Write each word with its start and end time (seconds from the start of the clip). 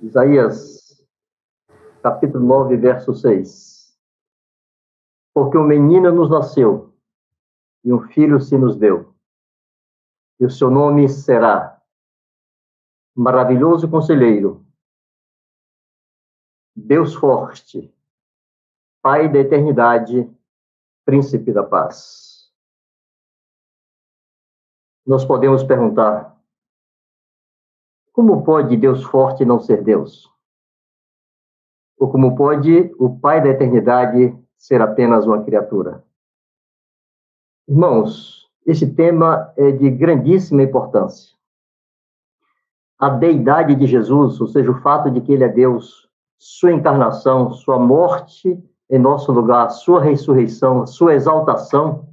Isaías, 0.00 1.06
capítulo 2.02 2.44
9, 2.44 2.76
verso 2.76 3.14
6. 3.14 3.98
Porque 5.34 5.56
um 5.56 5.66
menino 5.66 6.12
nos 6.12 6.30
nasceu 6.30 6.94
e 7.82 7.92
um 7.92 8.00
filho 8.08 8.40
se 8.40 8.58
nos 8.58 8.76
deu, 8.76 9.14
e 10.38 10.44
o 10.44 10.50
seu 10.50 10.70
nome 10.70 11.08
será 11.08 11.80
Maravilhoso 13.14 13.90
Conselheiro, 13.90 14.66
Deus 16.74 17.14
Forte, 17.14 17.94
Pai 19.00 19.32
da 19.32 19.38
Eternidade, 19.38 20.30
Príncipe 21.06 21.52
da 21.52 21.62
Paz. 21.62 22.52
Nós 25.06 25.24
podemos 25.24 25.64
perguntar: 25.64 26.35
como 28.16 28.42
pode 28.42 28.78
Deus 28.78 29.04
forte 29.04 29.44
não 29.44 29.60
ser 29.60 29.82
Deus? 29.82 30.32
Ou 31.98 32.10
como 32.10 32.34
pode 32.34 32.90
o 32.98 33.20
Pai 33.20 33.42
da 33.42 33.50
eternidade 33.50 34.34
ser 34.56 34.80
apenas 34.80 35.26
uma 35.26 35.44
criatura? 35.44 36.02
Irmãos, 37.68 38.48
esse 38.64 38.94
tema 38.94 39.52
é 39.54 39.70
de 39.70 39.90
grandíssima 39.90 40.62
importância. 40.62 41.36
A 42.98 43.10
deidade 43.10 43.74
de 43.74 43.86
Jesus, 43.86 44.40
ou 44.40 44.46
seja, 44.46 44.70
o 44.70 44.80
fato 44.80 45.10
de 45.10 45.20
que 45.20 45.34
ele 45.34 45.44
é 45.44 45.48
Deus, 45.48 46.08
sua 46.38 46.72
encarnação, 46.72 47.52
sua 47.52 47.78
morte 47.78 48.58
em 48.88 48.98
nosso 48.98 49.30
lugar, 49.30 49.68
sua 49.68 50.00
ressurreição, 50.00 50.86
sua 50.86 51.12
exaltação, 51.12 52.08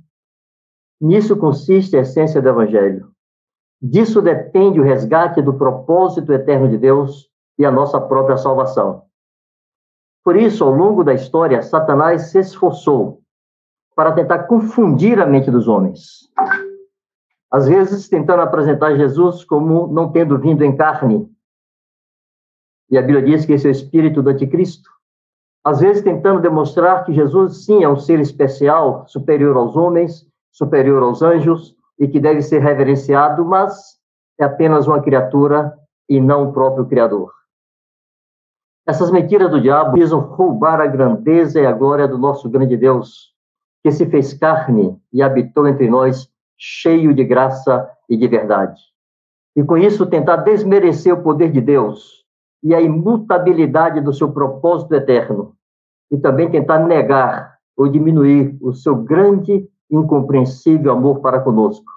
nisso 0.99 1.37
consiste 1.37 1.95
a 1.95 2.01
essência 2.01 2.41
do 2.41 2.49
Evangelho. 2.49 3.12
Disso 3.83 4.21
depende 4.21 4.79
o 4.79 4.83
resgate 4.83 5.41
do 5.41 5.55
propósito 5.55 6.31
eterno 6.31 6.69
de 6.69 6.77
Deus 6.77 7.29
e 7.59 7.65
a 7.65 7.71
nossa 7.71 7.99
própria 7.99 8.37
salvação. 8.37 9.03
Por 10.23 10.37
isso, 10.37 10.63
ao 10.63 10.71
longo 10.71 11.03
da 11.03 11.13
história, 11.13 11.61
Satanás 11.61 12.31
se 12.31 12.39
esforçou 12.39 13.21
para 13.93 14.13
tentar 14.13 14.45
confundir 14.45 15.19
a 15.19 15.25
mente 15.25 15.51
dos 15.51 15.67
homens. 15.67 16.29
Às 17.51 17.67
vezes, 17.67 18.07
tentando 18.07 18.41
apresentar 18.41 18.95
Jesus 18.95 19.43
como 19.43 19.87
não 19.87 20.13
tendo 20.13 20.39
vindo 20.39 20.63
em 20.63 20.77
carne. 20.77 21.29
E 22.89 22.97
a 22.97 23.01
Bíblia 23.01 23.21
diz 23.21 23.45
que 23.45 23.51
esse 23.51 23.67
é 23.67 23.69
o 23.69 23.71
espírito 23.71 24.23
do 24.23 24.29
anticristo. 24.29 24.89
Às 25.61 25.81
vezes, 25.81 26.01
tentando 26.01 26.39
demonstrar 26.39 27.03
que 27.03 27.11
Jesus, 27.11 27.65
sim, 27.65 27.83
é 27.83 27.89
um 27.89 27.97
ser 27.97 28.21
especial, 28.21 29.05
superior 29.09 29.57
aos 29.57 29.75
homens, 29.75 30.25
superior 30.53 31.03
aos 31.03 31.21
anjos, 31.21 31.75
e 31.99 32.07
que 32.07 32.19
deve 32.19 32.41
ser 32.41 32.59
reverenciado, 32.59 33.45
mas 33.45 33.97
é 34.39 34.43
apenas 34.43 34.87
uma 34.87 35.01
criatura 35.01 35.73
e 36.09 36.19
não 36.19 36.49
o 36.49 36.53
próprio 36.53 36.85
Criador. 36.85 37.31
Essas 38.85 39.11
mentiras 39.11 39.49
do 39.49 39.61
diabo 39.61 39.93
visam 39.93 40.19
roubar 40.19 40.81
a 40.81 40.87
grandeza 40.87 41.61
e 41.61 41.65
a 41.65 41.71
glória 41.71 42.07
do 42.07 42.17
nosso 42.17 42.49
grande 42.49 42.75
Deus, 42.75 43.33
que 43.81 43.91
se 43.91 44.05
fez 44.05 44.33
carne 44.33 44.99
e 45.11 45.21
habitou 45.21 45.67
entre 45.67 45.89
nós, 45.89 46.29
cheio 46.57 47.13
de 47.13 47.23
graça 47.23 47.89
e 48.09 48.17
de 48.17 48.27
verdade. 48.27 48.81
E 49.55 49.63
com 49.63 49.77
isso 49.77 50.05
tentar 50.05 50.37
desmerecer 50.37 51.13
o 51.13 51.21
poder 51.23 51.51
de 51.51 51.61
Deus 51.61 52.25
e 52.61 52.73
a 52.73 52.81
imutabilidade 52.81 54.01
do 54.01 54.13
seu 54.13 54.31
propósito 54.31 54.93
eterno, 54.95 55.55
e 56.11 56.17
também 56.17 56.49
tentar 56.49 56.79
negar 56.79 57.57
ou 57.75 57.87
diminuir 57.87 58.57
o 58.61 58.73
seu 58.73 58.95
grande 58.95 59.67
incompreensível 59.89 60.91
amor 60.91 61.19
para 61.19 61.39
conosco, 61.39 61.91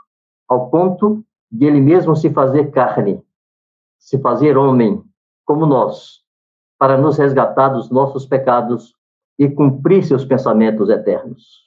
ao 0.49 0.71
ponto 0.71 1.25
de 1.51 1.67
ele 1.67 1.81
mesmo 1.81 2.15
se 2.17 2.31
fazer 2.31 2.71
carne, 2.71 3.23
se 3.99 4.19
fazer 4.19 4.57
homem, 4.57 5.03
como 5.45 5.65
nós, 5.67 6.21
para 6.79 6.99
nos 6.99 7.17
resgatar 7.17 7.71
dos 7.71 7.91
nossos 7.91 8.27
pecados 8.27 8.95
e 9.39 9.49
cumprir 9.49 10.05
seus 10.05 10.25
pensamentos 10.25 10.89
eternos. 10.89 11.67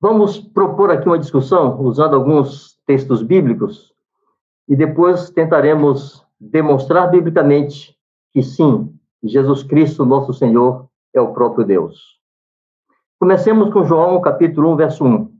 Vamos 0.00 0.38
propor 0.38 0.90
aqui 0.90 1.06
uma 1.06 1.18
discussão 1.18 1.80
usando 1.80 2.14
alguns 2.14 2.78
textos 2.86 3.22
bíblicos 3.22 3.94
e 4.68 4.76
depois 4.76 5.30
tentaremos 5.30 6.24
demonstrar 6.38 7.10
biblicamente 7.10 7.96
que 8.32 8.42
sim, 8.42 8.94
Jesus 9.22 9.62
Cristo, 9.62 10.04
nosso 10.04 10.34
Senhor, 10.34 10.86
é 11.14 11.20
o 11.20 11.32
próprio 11.32 11.64
Deus. 11.64 12.20
Comecemos 13.18 13.72
com 13.72 13.82
João, 13.82 14.20
capítulo 14.20 14.72
1, 14.74 14.76
verso 14.76 15.04
1. 15.04 15.38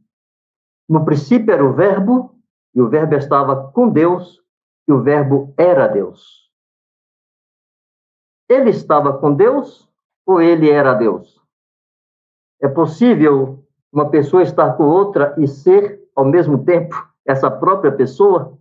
No 0.89 1.05
princípio 1.05 1.53
era 1.53 1.65
o 1.65 1.75
Verbo, 1.75 2.35
e 2.75 2.81
o 2.81 2.89
Verbo 2.89 3.15
estava 3.17 3.71
com 3.71 3.91
Deus, 3.91 4.43
e 4.89 4.93
o 4.93 5.03
Verbo 5.03 5.53
era 5.59 5.87
Deus. 5.87 6.51
Ele 8.49 8.71
estava 8.71 9.19
com 9.19 9.35
Deus 9.35 9.87
ou 10.25 10.41
ele 10.41 10.71
era 10.71 10.95
Deus? 10.95 11.39
É 12.63 12.69
possível 12.69 13.63
uma 13.93 14.09
pessoa 14.09 14.43
estar 14.43 14.73
com 14.77 14.85
outra 14.85 15.35
e 15.37 15.47
ser, 15.47 16.03
ao 16.15 16.25
mesmo 16.25 16.65
tempo, 16.65 16.95
essa 17.27 17.51
própria 17.51 17.93
pessoa? 17.93 18.59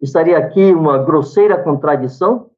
Estaria 0.00 0.38
aqui 0.38 0.72
uma 0.72 1.04
grosseira 1.04 1.62
contradição? 1.62 2.50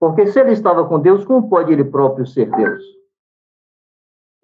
Porque 0.00 0.26
se 0.26 0.40
ele 0.40 0.52
estava 0.52 0.86
com 0.88 0.98
Deus, 0.98 1.24
como 1.24 1.48
pode 1.48 1.72
ele 1.72 1.84
próprio 1.84 2.26
ser 2.26 2.50
Deus? 2.50 2.95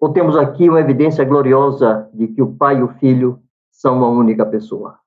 Ou 0.03 0.11
temos 0.11 0.35
aqui 0.35 0.67
uma 0.69 0.81
evidência 0.81 1.23
gloriosa 1.23 2.09
de 2.13 2.27
que 2.27 2.41
o 2.41 2.53
Pai 2.53 2.77
e 2.77 2.83
o 2.83 2.89
Filho 2.89 3.41
são 3.71 3.95
uma 3.95 4.09
única 4.09 4.45
pessoa? 4.45 4.99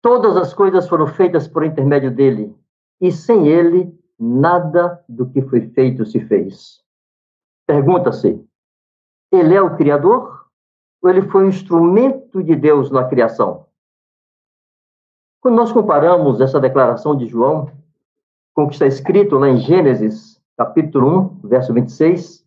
Todas 0.00 0.34
as 0.34 0.54
coisas 0.54 0.88
foram 0.88 1.06
feitas 1.06 1.46
por 1.46 1.62
intermédio 1.62 2.10
dele, 2.10 2.56
e 2.98 3.12
sem 3.12 3.48
ele, 3.48 3.94
nada 4.18 5.04
do 5.06 5.28
que 5.28 5.42
foi 5.42 5.68
feito 5.72 6.06
se 6.06 6.20
fez. 6.24 6.82
Pergunta-se: 7.66 8.42
ele 9.30 9.54
é 9.54 9.60
o 9.60 9.76
Criador 9.76 10.46
ou 11.02 11.10
ele 11.10 11.20
foi 11.20 11.44
um 11.44 11.48
instrumento 11.48 12.42
de 12.42 12.56
Deus 12.56 12.90
na 12.90 13.04
criação? 13.04 13.66
Quando 15.42 15.56
nós 15.56 15.70
comparamos 15.70 16.40
essa 16.40 16.58
declaração 16.58 17.14
de 17.14 17.26
João 17.26 17.70
com 18.54 18.64
o 18.64 18.68
que 18.68 18.72
está 18.72 18.86
escrito 18.86 19.36
lá 19.36 19.50
em 19.50 19.58
Gênesis, 19.58 20.40
capítulo 20.56 21.40
1, 21.44 21.48
verso 21.48 21.74
26, 21.74 22.45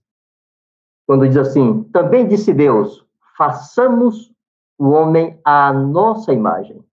quando 1.10 1.28
diz 1.28 1.38
assim: 1.38 1.82
Também 1.86 2.28
disse 2.28 2.54
Deus: 2.54 3.04
façamos 3.36 4.32
o 4.78 4.90
homem 4.90 5.42
à 5.44 5.74
nossa 5.74 6.32
imagem. 6.32 6.86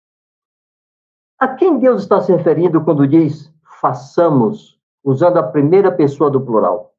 A 1.39 1.49
quem 1.49 1.77
Deus 1.77 2.01
está 2.01 2.19
se 2.19 2.33
referindo 2.33 2.83
quando 2.83 3.07
diz 3.07 3.53
façamos, 3.79 4.81
usando 5.03 5.37
a 5.37 5.43
primeira 5.43 5.91
pessoa 5.91 6.31
do 6.31 6.41
plural? 6.41 6.95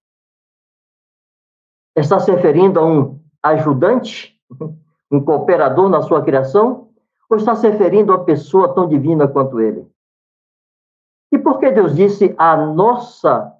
Está 1.96 2.20
se 2.20 2.30
referindo 2.30 2.78
a 2.78 2.86
um 2.86 3.20
ajudante, 3.42 4.40
um 5.10 5.20
cooperador 5.20 5.88
na 5.88 6.02
sua 6.02 6.22
criação? 6.22 6.88
Ou 7.28 7.36
está 7.36 7.56
se 7.56 7.68
referindo 7.68 8.12
a 8.12 8.22
pessoa 8.22 8.72
tão 8.72 8.88
divina 8.88 9.26
quanto 9.26 9.60
ele? 9.60 9.90
E 11.32 11.38
por 11.38 11.58
que 11.58 11.68
Deus 11.72 11.96
disse 11.96 12.32
a 12.38 12.56
nossa 12.56 13.52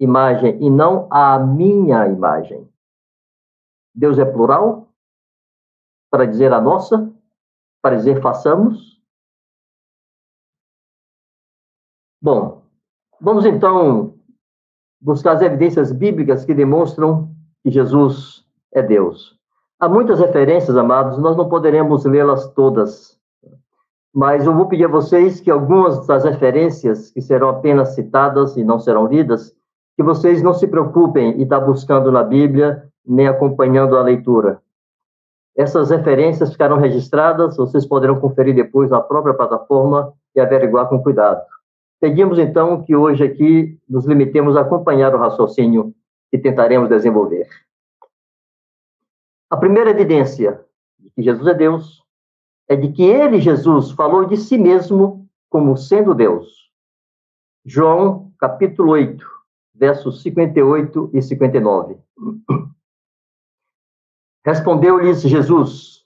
imagem 0.00 0.60
e 0.60 0.68
não 0.68 1.06
a 1.12 1.38
minha 1.38 2.08
imagem? 2.08 2.68
Deus 3.98 4.16
é 4.16 4.24
plural? 4.24 4.92
Para 6.08 6.24
dizer 6.24 6.52
a 6.52 6.60
nossa? 6.60 7.12
Para 7.82 7.96
dizer 7.96 8.22
façamos? 8.22 9.02
Bom, 12.22 12.62
vamos 13.20 13.44
então 13.44 14.14
buscar 15.00 15.32
as 15.32 15.42
evidências 15.42 15.90
bíblicas 15.90 16.44
que 16.44 16.54
demonstram 16.54 17.34
que 17.64 17.72
Jesus 17.72 18.46
é 18.72 18.82
Deus. 18.82 19.36
Há 19.80 19.88
muitas 19.88 20.20
referências, 20.20 20.76
amados, 20.76 21.18
nós 21.18 21.36
não 21.36 21.48
poderemos 21.48 22.04
lê-las 22.04 22.52
todas, 22.52 23.18
mas 24.14 24.46
eu 24.46 24.54
vou 24.54 24.68
pedir 24.68 24.84
a 24.84 24.88
vocês 24.88 25.40
que 25.40 25.50
algumas 25.50 26.06
das 26.06 26.22
referências 26.22 27.10
que 27.10 27.20
serão 27.20 27.48
apenas 27.48 27.96
citadas 27.96 28.56
e 28.56 28.62
não 28.62 28.78
serão 28.78 29.06
lidas, 29.06 29.54
que 29.98 30.02
vocês 30.04 30.40
não 30.44 30.54
se 30.54 30.68
preocupem 30.68 31.40
e 31.40 31.42
estar 31.42 31.58
buscando 31.58 32.12
na 32.12 32.22
Bíblia 32.22 32.88
nem 33.04 33.26
acompanhando 33.26 33.96
a 33.96 34.02
leitura. 34.02 34.62
Essas 35.56 35.90
referências 35.90 36.52
ficarão 36.52 36.78
registradas, 36.78 37.56
vocês 37.56 37.84
poderão 37.84 38.20
conferir 38.20 38.54
depois 38.54 38.92
na 38.92 39.00
própria 39.00 39.34
plataforma 39.34 40.14
e 40.36 40.40
averiguar 40.40 40.88
com 40.88 41.02
cuidado. 41.02 41.44
Pedimos, 42.00 42.38
então, 42.38 42.80
que 42.84 42.94
hoje 42.94 43.24
aqui 43.24 43.76
nos 43.88 44.06
limitemos 44.06 44.56
a 44.56 44.60
acompanhar 44.60 45.12
o 45.16 45.18
raciocínio 45.18 45.92
que 46.30 46.38
tentaremos 46.38 46.88
desenvolver. 46.88 47.48
A 49.50 49.56
primeira 49.56 49.90
evidência 49.90 50.64
de 50.96 51.10
que 51.10 51.22
Jesus 51.24 51.44
é 51.48 51.54
Deus 51.54 52.04
é 52.68 52.76
de 52.76 52.92
que 52.92 53.02
ele, 53.02 53.40
Jesus, 53.40 53.90
falou 53.90 54.26
de 54.26 54.36
si 54.36 54.56
mesmo 54.56 55.28
como 55.50 55.76
sendo 55.76 56.14
Deus. 56.14 56.70
João, 57.66 58.30
capítulo 58.38 58.92
8, 58.92 59.37
versos 59.78 60.22
58 60.22 61.10
e 61.14 61.22
59. 61.22 61.96
Respondeu-lhes 64.44 65.22
Jesus: 65.22 66.04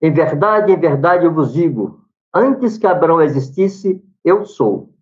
Em 0.00 0.12
verdade, 0.12 0.72
em 0.72 0.78
verdade 0.78 1.24
eu 1.24 1.32
vos 1.32 1.52
digo, 1.52 2.04
antes 2.34 2.78
que 2.78 2.86
Abraão 2.86 3.20
existisse, 3.20 4.02
eu 4.24 4.44
sou. 4.44 4.94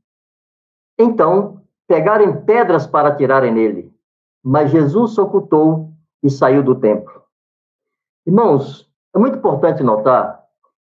Então, 0.98 1.62
pegaram 1.86 2.44
pedras 2.44 2.86
para 2.86 3.08
atirarem 3.08 3.52
nele, 3.52 3.92
mas 4.42 4.70
Jesus 4.70 5.14
se 5.14 5.20
ocultou 5.20 5.92
e 6.22 6.30
saiu 6.30 6.62
do 6.62 6.74
templo. 6.74 7.22
Irmãos, 8.26 8.90
é 9.14 9.18
muito 9.18 9.38
importante 9.38 9.82
notar 9.82 10.44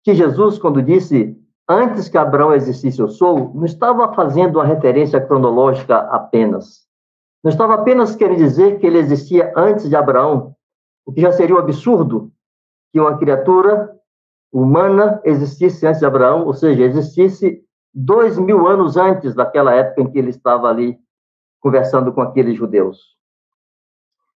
que 0.04 0.16
Jesus, 0.16 0.58
quando 0.58 0.82
disse 0.82 1.38
antes 1.70 2.08
que 2.08 2.18
Abraão 2.18 2.54
existisse 2.54 3.00
eu 3.00 3.10
sou, 3.10 3.54
não 3.54 3.66
estava 3.66 4.14
fazendo 4.14 4.56
uma 4.56 4.66
referência 4.66 5.20
cronológica 5.20 5.98
apenas. 5.98 6.87
Não 7.44 7.52
estava 7.52 7.76
apenas 7.76 8.16
querendo 8.16 8.38
dizer 8.38 8.80
que 8.80 8.88
ele 8.88 8.98
existia 8.98 9.54
antes 9.56 9.88
de 9.88 9.96
Abraão, 9.96 10.56
o 11.06 11.14
que 11.14 11.22
já 11.22 11.32
seria 11.32 11.56
um 11.56 11.60
absurdo 11.60 12.32
que 12.92 13.00
uma 13.00 13.18
criatura 13.18 13.96
humana 14.52 15.22
existisse 15.24 15.86
antes 15.86 16.00
de 16.00 16.06
Abraão, 16.06 16.46
ou 16.46 16.54
seja, 16.54 16.84
existisse 16.84 17.64
dois 17.94 18.38
mil 18.38 18.68
anos 18.68 18.98
antes 18.98 19.34
daquela 19.34 19.74
época 19.74 20.02
em 20.02 20.12
que 20.12 20.18
ele 20.18 20.30
estava 20.30 20.68
ali 20.68 20.98
conversando 21.60 22.14
com 22.14 22.22
aqueles 22.22 22.56
judeus. 22.56 23.18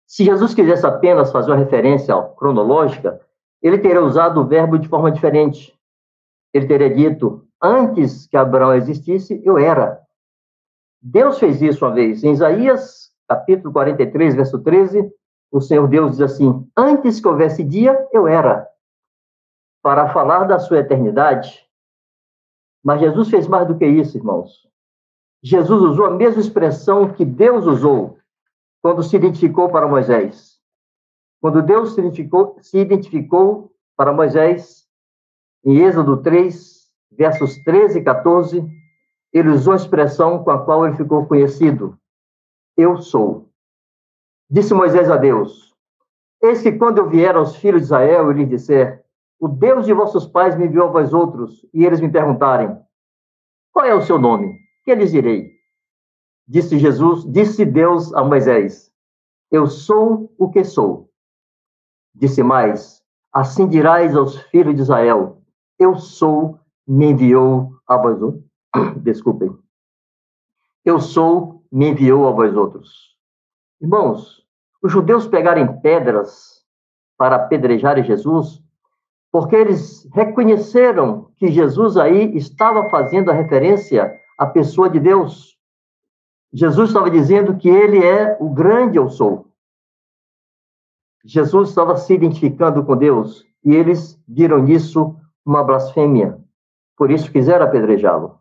Se 0.08 0.26
Jesus 0.26 0.54
quisesse 0.54 0.86
apenas 0.86 1.32
fazer 1.32 1.52
uma 1.52 1.58
referência 1.58 2.20
cronológica, 2.38 3.22
ele 3.62 3.78
teria 3.78 4.02
usado 4.02 4.42
o 4.42 4.46
verbo 4.46 4.78
de 4.78 4.88
forma 4.88 5.12
diferente. 5.12 5.74
Ele 6.54 6.68
teria 6.68 6.94
dito: 6.94 7.48
Antes 7.62 8.28
que 8.28 8.36
Abraão 8.36 8.74
existisse, 8.74 9.42
eu 9.46 9.58
era. 9.58 10.01
Deus 11.02 11.40
fez 11.40 11.62
isso 11.62 11.84
uma 11.84 11.94
vez. 11.94 12.24
Em 12.24 12.32
Isaías, 12.32 13.12
capítulo 13.28 13.74
43, 13.74 14.36
verso 14.36 14.60
13, 14.60 15.12
o 15.52 15.60
Senhor 15.60 15.88
Deus 15.88 16.12
diz 16.12 16.22
assim: 16.22 16.68
Antes 16.78 17.20
que 17.20 17.28
houvesse 17.28 17.64
dia, 17.64 18.08
eu 18.14 18.28
era. 18.28 18.68
Para 19.82 20.10
falar 20.10 20.44
da 20.44 20.60
sua 20.60 20.80
eternidade. 20.80 21.66
Mas 22.84 23.00
Jesus 23.00 23.30
fez 23.30 23.48
mais 23.48 23.68
do 23.68 23.78
que 23.78 23.86
isso, 23.86 24.18
irmãos. 24.18 24.68
Jesus 25.44 25.82
usou 25.82 26.06
a 26.06 26.12
mesma 26.12 26.40
expressão 26.40 27.12
que 27.14 27.26
Deus 27.26 27.66
usou 27.66 28.18
quando 28.82 29.02
se 29.02 29.16
identificou 29.16 29.70
para 29.70 29.88
Moisés. 29.88 30.60
Quando 31.40 31.64
Deus 31.64 31.94
se 31.94 32.00
identificou, 32.00 32.58
se 32.62 32.78
identificou 32.78 33.72
para 33.98 34.14
Moisés, 34.14 34.88
em 35.66 35.80
Êxodo 35.80 36.22
3, 36.22 36.88
versos 37.12 37.56
13 37.64 38.00
e 38.00 38.04
14, 38.04 38.81
ele 39.34 39.50
usou 39.50 39.74
a 39.74 39.78
expressão 39.78 40.44
com 40.44 40.52
a 40.52 40.64
qual 40.64 40.86
ele 40.86 40.96
ficou 40.96 41.26
conhecido: 41.26 41.98
Eu 42.76 42.98
sou. 42.98 43.50
Disse 44.50 44.74
Moisés 44.74 45.10
a 45.10 45.18
Deus: 45.18 45.74
Eis 46.42 46.62
que 46.62 46.72
quando 46.74 46.98
eu 46.98 47.10
vier 47.10 47.36
aos 47.36 47.56
filhos 47.56 47.82
de 47.82 47.86
Israel 47.86 48.32
e 48.32 48.36
lhes 48.36 48.50
disser: 48.50 49.06
O 49.40 49.48
Deus 49.48 49.86
de 49.86 49.94
vossos 49.94 50.28
pais 50.28 50.58
me 50.58 50.66
enviou 50.66 50.88
a 50.90 50.92
vós 50.92 51.14
outros, 51.14 51.66
e 51.74 51.86
eles 51.86 52.02
me 52.02 52.12
perguntarem: 52.12 52.78
Qual 53.72 53.86
é 53.86 53.94
o 53.94 54.02
seu 54.02 54.20
nome? 54.20 54.60
Que 54.84 54.96
lhes 54.96 55.12
direi? 55.12 55.52
Disse 56.48 56.78
Jesus, 56.78 57.24
disse 57.32 57.64
Deus 57.64 58.14
a 58.14 58.24
Moisés: 58.24 58.92
Eu 59.50 59.68
sou 59.68 60.34
o 60.38 60.50
que 60.50 60.66
sou. 60.66 61.10
Disse 62.14 62.44
mais: 62.44 63.02
Assim 63.32 63.68
dirás 63.70 64.14
aos 64.16 64.36
filhos 64.50 64.76
de 64.76 64.82
Israel: 64.82 65.42
Eu 65.80 65.96
sou, 65.96 66.60
me 66.86 67.12
enviou 67.12 67.72
a 67.88 67.96
vós 67.96 68.22
outros. 68.22 68.51
Desculpem. 68.98 69.58
Eu 70.84 71.00
sou, 71.00 71.64
me 71.72 71.90
enviou 71.90 72.28
a 72.28 72.32
vós 72.32 72.56
outros. 72.56 73.16
Irmãos, 73.80 74.46
os 74.82 74.92
judeus 74.92 75.28
pegarem 75.28 75.80
pedras 75.82 76.62
para 77.18 77.36
apedrejarem 77.36 78.04
Jesus, 78.04 78.64
porque 79.32 79.56
eles 79.56 80.10
reconheceram 80.14 81.32
que 81.38 81.52
Jesus 81.52 81.98
aí 81.98 82.36
estava 82.36 82.90
fazendo 82.90 83.30
a 83.30 83.34
referência 83.34 84.20
à 84.38 84.46
pessoa 84.46 84.90
de 84.90 85.00
Deus. 85.00 85.58
Jesus 86.52 86.90
estava 86.90 87.10
dizendo 87.10 87.56
que 87.58 87.70
ele 87.70 88.04
é 88.04 88.36
o 88.40 88.50
grande 88.50 88.98
eu 88.98 89.08
sou. 89.10 89.48
Jesus 91.24 91.70
estava 91.70 91.96
se 91.96 92.14
identificando 92.14 92.84
com 92.84 92.98
Deus 92.98 93.46
e 93.64 93.76
eles 93.76 94.20
viram 94.28 94.62
nisso 94.62 95.16
uma 95.46 95.64
blasfêmia. 95.64 96.40
Por 96.98 97.12
isso 97.12 97.32
quiseram 97.32 97.66
apedrejá-lo. 97.66 98.41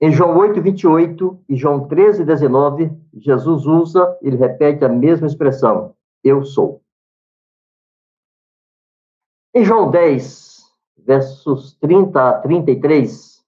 Em 0.00 0.12
João 0.12 0.36
8, 0.36 0.60
28 0.60 1.44
e 1.48 1.56
João 1.56 1.86
13, 1.86 2.24
19, 2.24 2.90
Jesus 3.14 3.66
usa, 3.66 4.18
ele 4.20 4.36
repete 4.36 4.84
a 4.84 4.88
mesma 4.88 5.26
expressão: 5.26 5.94
Eu 6.22 6.44
sou. 6.44 6.82
Em 9.54 9.64
João 9.64 9.90
10, 9.90 10.64
versos 10.98 11.74
30 11.74 12.28
a 12.28 12.40
33, 12.40 13.44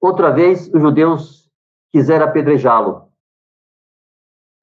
outra 0.00 0.30
vez 0.30 0.68
os 0.72 0.80
judeus 0.80 1.50
quiseram 1.90 2.26
apedrejá-lo 2.26 3.08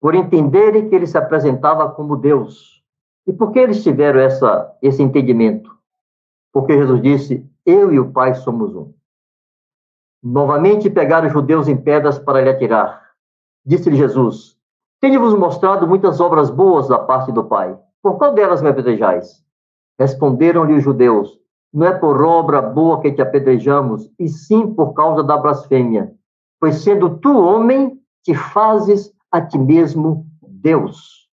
por 0.05 0.13
entenderem 0.13 0.87
que 0.87 0.93
ele 0.93 1.07
se 1.07 1.17
apresentava 1.17 1.89
como 1.89 2.15
Deus. 2.15 2.83
E 3.25 3.33
por 3.33 3.51
que 3.51 3.57
eles 3.57 3.81
tiveram 3.81 4.19
essa, 4.19 4.71
esse 4.79 5.01
entendimento? 5.01 5.75
Porque 6.53 6.77
Jesus 6.77 7.01
disse: 7.01 7.49
Eu 7.65 7.91
e 7.91 7.99
o 7.99 8.11
Pai 8.11 8.35
somos 8.35 8.75
um. 8.75 8.93
Novamente 10.23 10.89
pegaram 10.89 11.27
os 11.27 11.33
judeus 11.33 11.67
em 11.67 11.77
pedras 11.77 12.17
para 12.17 12.41
lhe 12.41 12.49
atirar. 12.49 13.11
Disse-lhe 13.65 13.95
Jesus: 13.95 14.57
Tenho-vos 14.99 15.33
mostrado 15.33 15.87
muitas 15.87 16.19
obras 16.19 16.49
boas 16.49 16.87
da 16.87 16.99
parte 16.99 17.31
do 17.31 17.43
Pai. 17.43 17.77
Por 18.01 18.17
qual 18.17 18.33
delas 18.33 18.61
me 18.61 18.69
apedrejais? 18.69 19.43
Responderam-lhe 19.99 20.73
os 20.73 20.83
judeus: 20.83 21.39
Não 21.73 21.87
é 21.87 21.93
por 21.93 22.21
obra 22.21 22.61
boa 22.61 23.01
que 23.01 23.11
te 23.11 23.21
apedrejamos, 23.21 24.11
e 24.19 24.27
sim 24.27 24.73
por 24.73 24.93
causa 24.93 25.23
da 25.23 25.37
blasfêmia. 25.37 26.13
Pois 26.59 26.75
sendo 26.75 27.17
tu 27.17 27.37
homem, 27.37 27.99
te 28.23 28.33
fazes 28.33 29.11
a 29.31 29.41
ti 29.41 29.57
mesmo 29.57 30.25
Deus. 30.41 31.29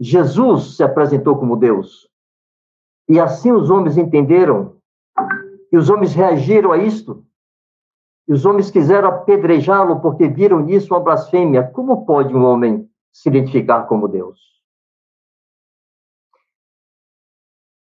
Jesus 0.00 0.76
se 0.76 0.82
apresentou 0.82 1.36
como 1.36 1.56
Deus. 1.56 2.08
E 3.08 3.20
assim 3.20 3.52
os 3.52 3.70
homens 3.70 3.96
entenderam, 3.96 4.76
e 5.70 5.76
os 5.76 5.90
homens 5.90 6.14
reagiram 6.14 6.72
a 6.72 6.78
isto. 6.78 7.24
E 8.26 8.32
os 8.32 8.44
homens 8.44 8.70
quiseram 8.70 9.08
apedrejá-lo 9.08 10.00
porque 10.00 10.28
viram 10.28 10.60
nisso 10.60 10.94
uma 10.94 11.00
blasfêmia. 11.00 11.62
Como 11.68 12.06
pode 12.06 12.34
um 12.34 12.44
homem 12.44 12.90
se 13.12 13.28
identificar 13.28 13.84
como 13.84 14.08
Deus? 14.08 14.40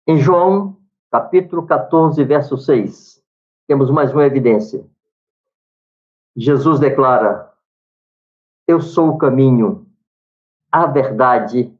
Em 0.06 0.18
João, 0.18 0.76
capítulo 1.10 1.66
14, 1.66 2.22
verso 2.24 2.56
6, 2.56 3.22
temos 3.66 3.90
mais 3.90 4.12
uma 4.12 4.24
evidência. 4.24 4.86
Jesus 6.36 6.78
declara: 6.78 7.46
eu 8.66 8.80
sou 8.80 9.10
o 9.10 9.18
caminho, 9.18 9.86
a 10.72 10.86
verdade 10.86 11.72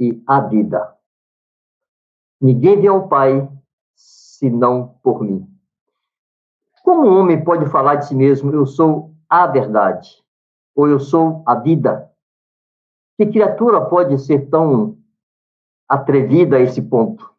e 0.00 0.20
a 0.26 0.40
vida. 0.40 0.98
Ninguém 2.40 2.80
vem 2.80 2.88
ao 2.88 3.08
Pai 3.08 3.48
senão 3.94 4.98
por 5.00 5.22
mim. 5.22 5.48
Como 6.84 7.08
um 7.08 7.18
homem 7.18 7.42
pode 7.42 7.64
falar 7.70 7.94
de 7.94 8.06
si 8.06 8.14
mesmo, 8.14 8.52
eu 8.52 8.66
sou 8.66 9.14
a 9.26 9.46
verdade, 9.46 10.22
ou 10.76 10.86
eu 10.86 11.00
sou 11.00 11.42
a 11.46 11.54
vida? 11.54 12.10
Que 13.16 13.24
criatura 13.24 13.80
pode 13.86 14.18
ser 14.18 14.50
tão 14.50 14.98
atrevida 15.88 16.58
a 16.58 16.60
esse 16.60 16.82
ponto? 16.82 17.32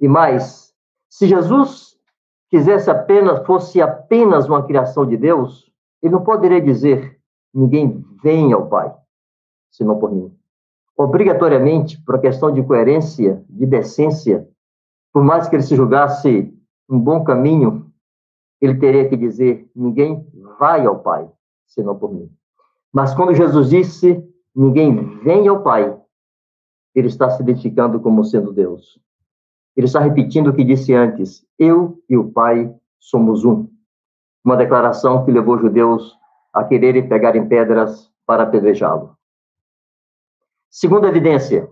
E 0.00 0.06
mais, 0.06 0.72
se 1.10 1.26
Jesus 1.26 1.98
quisesse 2.48 2.88
apenas, 2.88 3.44
fosse 3.44 3.82
apenas 3.82 4.48
uma 4.48 4.64
criação 4.64 5.04
de 5.04 5.16
Deus, 5.16 5.68
ele 6.00 6.12
não 6.12 6.22
poderia 6.22 6.60
dizer, 6.60 7.18
ninguém 7.52 8.04
vem 8.22 8.52
ao 8.52 8.68
Pai, 8.68 8.94
senão 9.72 9.98
por 9.98 10.12
mim. 10.12 10.32
Obrigatoriamente, 10.96 12.00
por 12.04 12.20
questão 12.20 12.52
de 12.52 12.62
coerência, 12.62 13.44
de 13.48 13.66
decência, 13.66 14.48
por 15.12 15.24
mais 15.24 15.48
que 15.48 15.56
ele 15.56 15.64
se 15.64 15.74
julgasse 15.74 16.56
um 16.88 17.00
bom 17.00 17.24
caminho, 17.24 17.89
ele 18.60 18.78
teria 18.78 19.08
que 19.08 19.16
dizer: 19.16 19.68
ninguém 19.74 20.26
vai 20.58 20.84
ao 20.84 21.00
Pai, 21.00 21.28
senão 21.66 21.98
por 21.98 22.12
mim. 22.12 22.30
Mas 22.92 23.14
quando 23.14 23.34
Jesus 23.34 23.70
disse: 23.70 24.22
ninguém 24.54 25.18
vem 25.20 25.48
ao 25.48 25.62
Pai, 25.62 25.98
ele 26.94 27.08
está 27.08 27.30
se 27.30 27.42
identificando 27.42 28.00
como 28.00 28.24
sendo 28.24 28.52
Deus. 28.52 28.98
Ele 29.76 29.86
está 29.86 30.00
repetindo 30.00 30.48
o 30.48 30.54
que 30.54 30.64
disse 30.64 30.92
antes: 30.94 31.46
eu 31.58 32.02
e 32.08 32.16
o 32.16 32.30
Pai 32.30 32.74
somos 32.98 33.44
um. 33.44 33.68
Uma 34.44 34.56
declaração 34.56 35.24
que 35.24 35.30
levou 35.30 35.54
os 35.54 35.60
judeus 35.60 36.18
a 36.52 36.64
quererem 36.64 37.08
pegarem 37.08 37.46
pedras 37.46 38.10
para 38.26 38.42
apedrejá-lo. 38.42 39.16
Segunda 40.68 41.08
evidência, 41.08 41.68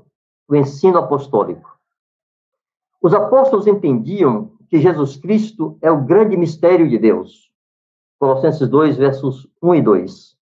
o 0.48 0.56
ensino 0.56 0.98
apostólico. 0.98 1.78
Os 3.00 3.14
apóstolos 3.14 3.66
entendiam 3.66 4.57
que 4.68 4.80
Jesus 4.80 5.16
Cristo 5.16 5.78
é 5.80 5.90
o 5.90 6.02
grande 6.02 6.36
mistério 6.36 6.88
de 6.88 6.98
Deus. 6.98 7.50
Colossenses 8.18 8.68
2, 8.68 8.96
versos 8.96 9.48
1 9.62 9.74
e 9.76 9.82
2. 9.82 10.38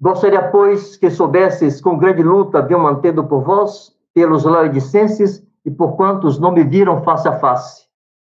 Gostaria, 0.00 0.50
pois, 0.50 0.96
que 0.96 1.10
soubesses 1.10 1.80
com 1.80 1.98
grande 1.98 2.22
luta 2.22 2.62
venho 2.62 2.80
mantendo 2.80 3.22
por 3.24 3.44
vós, 3.44 3.94
pelos 4.14 4.44
laodicenses 4.44 5.46
e 5.64 5.70
por 5.70 5.94
quantos 5.96 6.38
não 6.38 6.50
me 6.50 6.64
viram 6.64 7.02
face 7.02 7.28
a 7.28 7.38
face, 7.38 7.86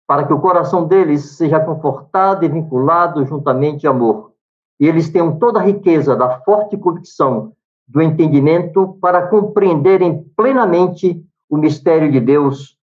para 0.07 0.26
que 0.26 0.33
o 0.33 0.40
coração 0.40 0.87
deles 0.87 1.37
seja 1.37 1.61
confortado 1.61 2.45
e 2.45 2.49
vinculado 2.49 3.25
juntamente 3.26 3.87
a 3.87 3.90
amor. 3.90 4.33
E 4.81 4.87
eles 4.87 5.11
tenham 5.11 5.38
toda 5.38 5.59
a 5.59 5.62
riqueza 5.62 6.17
da 6.17 6.40
forte 6.40 6.76
convicção 6.78 7.52
do 7.87 8.00
entendimento 8.00 8.97
para 9.00 9.28
compreenderem 9.28 10.25
plenamente 10.35 11.23
o 11.50 11.59
mistério 11.59 12.11
de 12.11 12.21
Deus, 12.21 12.77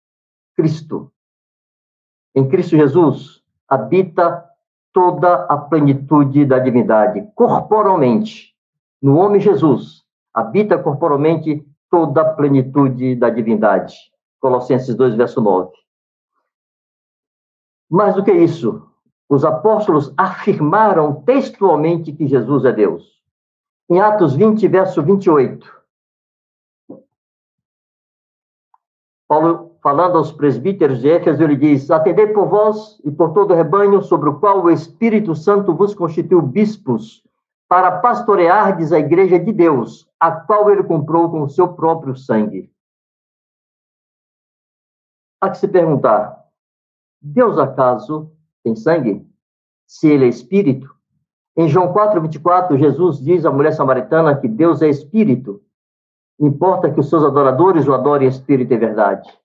Cristo. 0.55 1.11
Em 2.33 2.47
Cristo 2.47 2.75
Jesus 2.75 3.43
habita 3.67 4.43
toda 4.93 5.45
a 5.45 5.57
plenitude 5.57 6.45
da 6.45 6.59
divindade, 6.59 7.27
corporalmente. 7.35 8.55
No 9.01 9.17
homem 9.17 9.41
Jesus 9.41 10.03
habita 10.33 10.77
corporalmente 10.77 11.65
toda 11.89 12.21
a 12.21 12.33
plenitude 12.33 13.15
da 13.15 13.29
divindade. 13.29 13.95
Colossenses 14.39 14.95
2, 14.95 15.15
verso 15.15 15.41
9. 15.41 15.71
Mais 17.89 18.15
do 18.15 18.23
que 18.23 18.31
isso, 18.31 18.89
os 19.29 19.43
apóstolos 19.43 20.13
afirmaram 20.17 21.21
textualmente 21.23 22.13
que 22.13 22.27
Jesus 22.27 22.65
é 22.65 22.71
Deus. 22.71 23.21
Em 23.89 23.99
Atos 23.99 24.35
20, 24.35 24.67
verso 24.67 25.01
28, 25.03 25.75
Paulo, 29.27 29.74
falando 29.85 30.17
aos 30.17 30.31
presbíteros 30.31 30.99
de 30.99 31.11
Éfeso, 31.11 31.43
ele 31.43 31.55
diz: 31.55 31.91
Atendei 31.91 32.25
por 32.25 32.47
vós 32.47 32.99
e 33.05 33.11
por 33.11 33.33
todo 33.35 33.51
o 33.51 33.55
rebanho 33.55 34.01
sobre 34.01 34.29
o 34.29 34.39
qual 34.39 34.63
o 34.63 34.71
Espírito 34.71 35.35
Santo 35.35 35.75
vos 35.75 35.93
constituiu 35.93 36.41
bispos, 36.41 37.23
para 37.69 37.99
pastoreardes 37.99 38.91
a 38.91 38.97
igreja 38.97 39.37
de 39.37 39.53
Deus, 39.53 40.09
a 40.19 40.31
qual 40.31 40.71
ele 40.71 40.83
comprou 40.83 41.29
com 41.29 41.43
o 41.43 41.49
seu 41.49 41.67
próprio 41.73 42.15
sangue. 42.15 42.71
Há 45.39 45.51
que 45.51 45.59
se 45.59 45.67
perguntar: 45.67 46.43
Deus 47.21 47.59
acaso 47.59 48.31
tem 48.63 48.75
sangue? 48.75 49.23
Se 49.85 50.07
ele 50.07 50.25
é 50.25 50.29
espírito? 50.29 50.95
Em 51.55 51.69
João 51.69 51.93
4, 51.93 52.19
24, 52.21 52.75
Jesus 52.75 53.19
diz 53.23 53.45
à 53.45 53.51
mulher 53.51 53.73
samaritana 53.73 54.35
que 54.35 54.47
Deus 54.47 54.81
é 54.81 54.89
espírito. 54.89 55.61
Importa 56.39 56.89
que 56.91 56.99
os 56.99 57.07
seus 57.07 57.23
adoradores 57.23 57.87
o 57.87 57.93
adorem 57.93 58.27
espírito 58.27 58.73
e 58.73 58.77
verdade. 58.77 59.44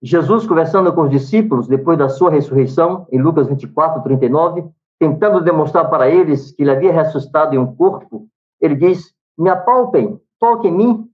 Jesus, 0.00 0.46
conversando 0.46 0.92
com 0.92 1.02
os 1.02 1.10
discípulos 1.10 1.66
depois 1.66 1.98
da 1.98 2.08
sua 2.08 2.30
ressurreição, 2.30 3.06
em 3.10 3.20
Lucas 3.20 3.48
24, 3.48 4.02
39, 4.02 4.68
tentando 4.98 5.40
demonstrar 5.40 5.90
para 5.90 6.08
eles 6.08 6.52
que 6.52 6.62
ele 6.62 6.70
havia 6.70 6.92
ressuscitado 6.92 7.54
em 7.54 7.58
um 7.58 7.74
corpo, 7.74 8.28
ele 8.60 8.76
diz: 8.76 9.14
Me 9.36 9.50
apalpem, 9.50 10.20
toquem 10.38 10.72
em 10.72 10.76
mim 10.76 11.10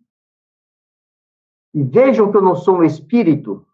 e 1.75 1.83
vejam 1.83 2.31
que 2.31 2.37
eu 2.37 2.43
não 2.43 2.55
sou 2.55 2.76
um 2.76 2.85
espírito, 2.85 3.67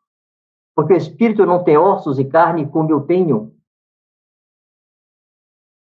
porque 0.74 0.94
o 0.94 0.96
espírito 0.96 1.44
não 1.44 1.62
tem 1.62 1.76
ossos 1.76 2.18
e 2.18 2.24
carne 2.24 2.66
como 2.66 2.90
eu 2.90 3.02
tenho. 3.02 3.54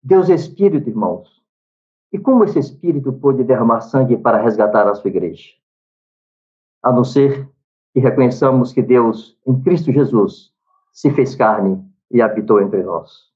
Deus 0.02 0.30
é 0.30 0.34
espírito, 0.34 0.90
irmãos. 0.90 1.40
E 2.12 2.18
como 2.18 2.44
esse 2.44 2.58
espírito 2.58 3.14
pôde 3.14 3.44
derramar 3.44 3.82
sangue 3.82 4.18
para 4.18 4.42
resgatar 4.42 4.88
a 4.88 4.96
sua 4.96 5.10
igreja? 5.10 5.54
A 6.82 6.92
não 6.92 7.04
ser 7.04 7.48
que 7.94 8.00
reconheçamos 8.00 8.72
que 8.72 8.82
Deus, 8.82 9.38
em 9.46 9.60
Cristo 9.62 9.92
Jesus, 9.92 10.52
se 10.92 11.12
fez 11.12 11.36
carne 11.36 11.84
e 12.12 12.22
habitou 12.22 12.62
entre 12.62 12.84
nós. 12.84 13.30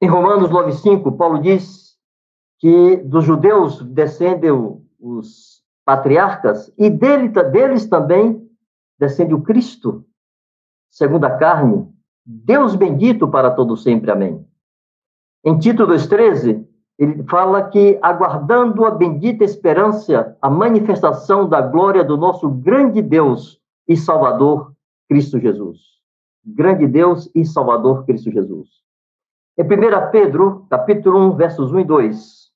Em 0.00 0.08
Romanos 0.08 0.50
9,5, 0.50 1.16
Paulo 1.16 1.40
diz 1.40 1.96
que 2.58 2.96
dos 2.96 3.24
judeus 3.24 3.82
descendem 3.82 4.50
os 5.00 5.62
patriarcas 5.84 6.72
e 6.78 6.88
dele, 6.88 7.28
deles 7.28 7.86
também 7.86 8.48
descende 8.98 9.34
o 9.34 9.42
Cristo, 9.42 10.06
segundo 10.90 11.24
a 11.24 11.36
carne, 11.36 11.88
Deus 12.24 12.76
bendito 12.76 13.28
para 13.28 13.50
todo 13.50 13.76
sempre. 13.76 14.10
Amém. 14.10 14.46
Em 15.44 15.58
Tito 15.58 15.84
2,13, 15.86 16.64
ele 17.02 17.24
fala 17.24 17.68
que, 17.68 17.98
aguardando 18.00 18.84
a 18.84 18.90
bendita 18.92 19.42
esperança, 19.42 20.36
a 20.40 20.48
manifestação 20.48 21.48
da 21.48 21.60
glória 21.60 22.04
do 22.04 22.16
nosso 22.16 22.48
grande 22.48 23.02
Deus 23.02 23.60
e 23.88 23.96
Salvador, 23.96 24.72
Cristo 25.08 25.40
Jesus. 25.40 25.80
Grande 26.44 26.86
Deus 26.86 27.28
e 27.34 27.44
Salvador, 27.44 28.04
Cristo 28.04 28.30
Jesus. 28.30 28.68
Em 29.58 29.64
1 29.64 30.10
Pedro, 30.12 30.64
capítulo 30.70 31.18
1, 31.32 31.36
versos 31.36 31.72
1 31.72 31.80
e 31.80 31.84
2, 31.84 32.52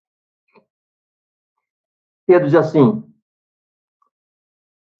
Pedro 2.24 2.46
diz 2.46 2.54
assim: 2.54 3.02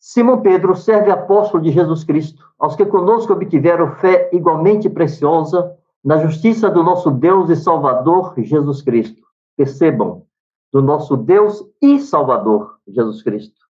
Simão 0.01 0.43
Pedro 0.43 0.75
serve 0.75 1.13
apóstolo 1.13 1.63
de 1.63 1.71
Jesus 1.71 2.03
Cristo, 2.03 2.45
aos 2.59 2.75
que 2.75 2.85
conosco 2.85 3.33
obtiveram 3.33 3.95
fé 3.95 4.29
igualmente 4.33 4.91
preciosa 4.91 5.79
na 6.05 6.19
justiça 6.19 6.69
do 6.69 6.83
nosso 6.83 7.13
Deus 7.13 7.49
e 7.49 7.55
Salvador 7.55 8.35
Jesus 8.39 8.83
Cristo. 8.83 9.26
Percebam, 9.57 10.27
do 10.73 10.83
nosso 10.83 11.17
Deus 11.17 11.65
e 11.81 11.99
Salvador 12.01 12.79
Jesus 12.87 13.23
Cristo. 13.23 13.67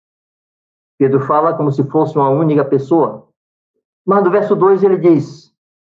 Pedro 0.99 1.21
fala 1.21 1.55
como 1.55 1.73
se 1.73 1.83
fosse 1.85 2.17
uma 2.17 2.31
única 2.31 2.65
pessoa. 2.65 3.29
Mas 4.07 4.23
no 4.23 4.31
verso 4.31 4.55
2 4.55 4.83
ele 4.85 4.99
diz: 4.99 5.53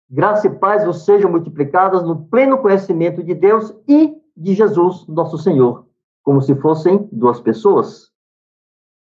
Graça 0.09 0.47
e 0.47 0.49
paz 0.49 0.85
vos 0.85 1.03
sejam 1.03 1.29
multiplicadas 1.29 2.03
no 2.03 2.25
pleno 2.25 2.57
conhecimento 2.57 3.21
de 3.23 3.33
Deus 3.33 3.75
e 3.87 4.15
de 4.35 4.53
Jesus, 4.53 5.05
nosso 5.07 5.37
Senhor, 5.37 5.87
como 6.23 6.41
se 6.41 6.55
fossem 6.55 7.07
duas 7.11 7.39
pessoas. 7.41 8.11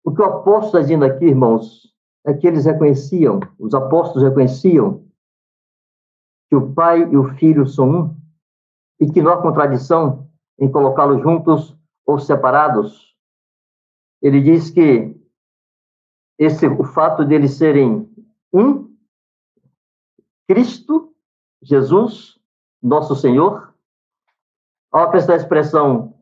O 0.03 0.13
que 0.13 0.21
o 0.21 0.25
apóstolo 0.25 0.67
está 0.67 0.81
dizendo 0.81 1.05
aqui, 1.05 1.25
irmãos, 1.25 1.93
é 2.25 2.33
que 2.33 2.47
eles 2.47 2.65
reconheciam, 2.65 3.39
os 3.57 3.73
apóstolos 3.73 4.23
reconheciam 4.23 5.05
que 6.49 6.55
o 6.55 6.71
Pai 6.73 7.01
e 7.01 7.17
o 7.17 7.23
Filho 7.35 7.67
são 7.67 7.89
um 7.89 8.17
e 8.99 9.09
que 9.11 9.21
não 9.21 9.31
há 9.31 9.41
contradição 9.41 10.28
em 10.59 10.69
colocá-los 10.69 11.21
juntos 11.21 11.75
ou 12.05 12.19
separados. 12.19 13.15
Ele 14.21 14.41
diz 14.41 14.69
que 14.69 15.15
esse 16.37 16.67
o 16.67 16.83
fato 16.83 17.25
de 17.25 17.35
eles 17.35 17.53
serem 17.53 18.09
um, 18.51 18.89
Cristo, 20.47 21.13
Jesus, 21.61 22.39
nosso 22.81 23.15
Senhor, 23.15 23.73
ao 24.91 25.11
prestar 25.11 25.33
a 25.33 25.37
expressão 25.37 26.15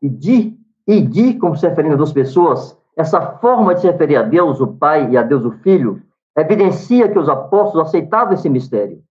e 0.00 0.08
de, 0.08 0.58
e 0.86 1.00
de, 1.02 1.38
como 1.38 1.56
se 1.56 1.68
referindo 1.68 1.94
a 1.94 1.98
duas 1.98 2.12
pessoas, 2.12 2.78
essa 2.96 3.38
forma 3.38 3.74
de 3.74 3.82
se 3.82 3.86
referir 3.90 4.16
a 4.16 4.22
Deus, 4.22 4.60
o 4.60 4.66
Pai, 4.66 5.10
e 5.10 5.16
a 5.16 5.22
Deus, 5.22 5.44
o 5.44 5.52
Filho, 5.58 6.02
evidencia 6.36 7.10
que 7.10 7.18
os 7.18 7.28
apóstolos 7.28 7.88
aceitavam 7.88 8.32
esse 8.32 8.48
mistério, 8.48 9.02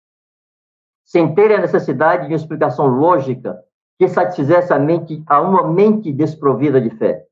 sem 1.06 1.34
terem 1.36 1.58
a 1.58 1.62
necessidade 1.62 2.24
de 2.24 2.34
uma 2.34 2.38
explicação 2.38 2.88
lógica 2.88 3.64
que 4.00 4.08
satisfizesse 4.08 4.72
a 4.72 4.80
mente, 4.80 5.22
a 5.28 5.42
uma 5.42 5.68
mente 5.68 6.14
desprovida 6.14 6.80
de 6.80 6.90
fé. 6.90 7.26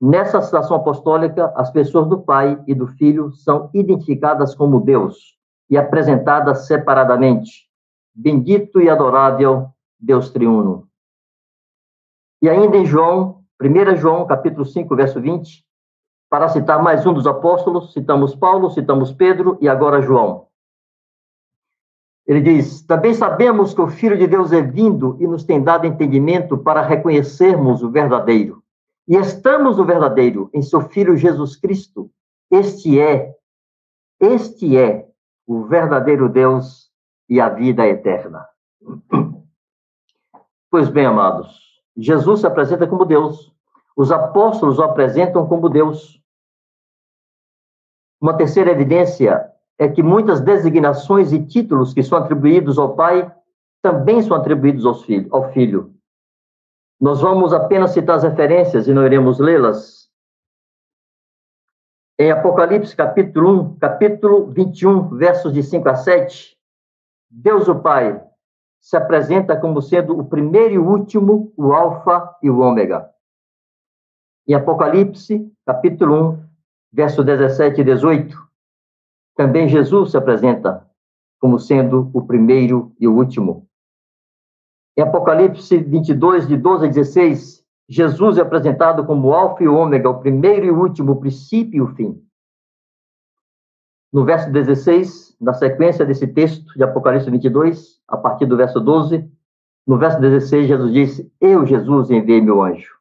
Nessa 0.00 0.40
citação 0.40 0.78
apostólica, 0.78 1.52
as 1.54 1.70
pessoas 1.70 2.08
do 2.08 2.22
Pai 2.22 2.60
e 2.66 2.74
do 2.74 2.86
Filho 2.86 3.30
são 3.30 3.70
identificadas 3.74 4.54
como 4.54 4.80
Deus 4.80 5.38
e 5.68 5.76
apresentadas 5.76 6.66
separadamente. 6.66 7.68
Bendito 8.14 8.80
e 8.80 8.88
adorável 8.88 9.68
Deus 10.00 10.30
triuno. 10.30 10.88
E 12.40 12.48
ainda 12.48 12.78
em 12.78 12.86
João, 12.86 13.44
1 13.62 13.96
João, 13.96 14.26
capítulo 14.26 14.64
5, 14.64 14.96
verso 14.96 15.20
20, 15.20 15.64
para 16.28 16.48
citar 16.48 16.82
mais 16.82 17.06
um 17.06 17.12
dos 17.12 17.26
apóstolos, 17.26 17.92
citamos 17.92 18.34
Paulo, 18.34 18.70
citamos 18.70 19.12
Pedro 19.12 19.58
e 19.60 19.68
agora 19.68 20.00
João. 20.00 20.46
Ele 22.26 22.40
diz: 22.40 22.82
Também 22.82 23.14
sabemos 23.14 23.74
que 23.74 23.80
o 23.80 23.88
Filho 23.88 24.16
de 24.16 24.26
Deus 24.26 24.52
é 24.52 24.62
vindo 24.62 25.16
e 25.20 25.26
nos 25.26 25.44
tem 25.44 25.62
dado 25.62 25.86
entendimento 25.86 26.56
para 26.56 26.82
reconhecermos 26.82 27.82
o 27.82 27.90
verdadeiro. 27.90 28.62
E 29.08 29.16
estamos 29.16 29.78
no 29.78 29.84
verdadeiro, 29.84 30.48
em 30.54 30.62
seu 30.62 30.82
Filho 30.82 31.16
Jesus 31.16 31.56
Cristo. 31.56 32.10
Este 32.50 33.00
é, 33.00 33.34
este 34.20 34.76
é 34.76 35.08
o 35.46 35.64
verdadeiro 35.64 36.28
Deus 36.28 36.90
e 37.28 37.40
a 37.40 37.48
vida 37.48 37.86
eterna. 37.86 38.46
Pois 40.70 40.88
bem, 40.88 41.04
amados, 41.04 41.60
Jesus 41.94 42.40
se 42.40 42.46
apresenta 42.46 42.86
como 42.86 43.04
Deus, 43.04 43.54
os 43.94 44.10
apóstolos 44.10 44.78
o 44.78 44.82
apresentam 44.82 45.46
como 45.46 45.68
Deus. 45.68 46.18
Uma 48.18 48.38
terceira 48.38 48.70
evidência 48.70 49.51
é 49.82 49.88
que 49.88 50.00
muitas 50.00 50.40
designações 50.40 51.32
e 51.32 51.44
títulos 51.44 51.92
que 51.92 52.04
são 52.04 52.16
atribuídos 52.16 52.78
ao 52.78 52.94
Pai 52.94 53.34
também 53.82 54.22
são 54.22 54.36
atribuídos 54.36 54.86
ao 54.86 54.94
filho, 54.94 55.26
ao 55.34 55.52
filho. 55.52 55.92
Nós 57.00 57.20
vamos 57.20 57.52
apenas 57.52 57.90
citar 57.90 58.16
as 58.16 58.22
referências 58.22 58.86
e 58.86 58.94
não 58.94 59.04
iremos 59.04 59.40
lê-las. 59.40 60.08
Em 62.16 62.30
Apocalipse, 62.30 62.94
capítulo 62.94 63.72
1, 63.72 63.78
capítulo 63.80 64.46
21, 64.52 65.16
versos 65.16 65.52
de 65.52 65.64
5 65.64 65.88
a 65.88 65.96
7, 65.96 66.56
Deus 67.28 67.66
o 67.66 67.74
Pai 67.74 68.22
se 68.80 68.96
apresenta 68.96 69.56
como 69.56 69.82
sendo 69.82 70.16
o 70.16 70.24
primeiro 70.24 70.74
e 70.74 70.78
o 70.78 70.88
último, 70.88 71.52
o 71.56 71.72
Alfa 71.72 72.36
e 72.40 72.48
o 72.48 72.60
Ômega. 72.60 73.10
Em 74.46 74.54
Apocalipse, 74.54 75.52
capítulo 75.66 76.34
1, 76.34 76.44
verso 76.92 77.24
17 77.24 77.80
e 77.80 77.84
18, 77.84 78.51
também 79.36 79.68
Jesus 79.68 80.10
se 80.10 80.16
apresenta 80.16 80.86
como 81.40 81.58
sendo 81.58 82.10
o 82.12 82.24
primeiro 82.24 82.94
e 83.00 83.08
o 83.08 83.14
último. 83.14 83.68
Em 84.96 85.02
Apocalipse 85.02 85.76
22, 85.78 86.46
de 86.46 86.56
12 86.56 86.86
a 86.86 86.88
16, 86.88 87.64
Jesus 87.88 88.38
é 88.38 88.42
apresentado 88.42 89.04
como 89.04 89.32
Alfa 89.32 89.64
e 89.64 89.68
Ômega, 89.68 90.08
o 90.08 90.20
primeiro 90.20 90.66
e 90.66 90.70
o 90.70 90.78
último, 90.78 91.12
o 91.12 91.20
princípio 91.20 91.78
e 91.78 91.80
o 91.80 91.94
fim. 91.94 92.22
No 94.12 94.24
verso 94.24 94.50
16, 94.52 95.36
na 95.40 95.54
sequência 95.54 96.04
desse 96.04 96.26
texto 96.26 96.74
de 96.76 96.84
Apocalipse 96.84 97.30
22, 97.30 98.00
a 98.06 98.16
partir 98.16 98.46
do 98.46 98.56
verso 98.56 98.78
12, 98.78 99.28
no 99.86 99.98
verso 99.98 100.20
16, 100.20 100.68
Jesus 100.68 100.92
disse: 100.92 101.32
Eu, 101.40 101.66
Jesus, 101.66 102.10
enviei 102.10 102.40
meu 102.40 102.62
anjo. 102.62 102.94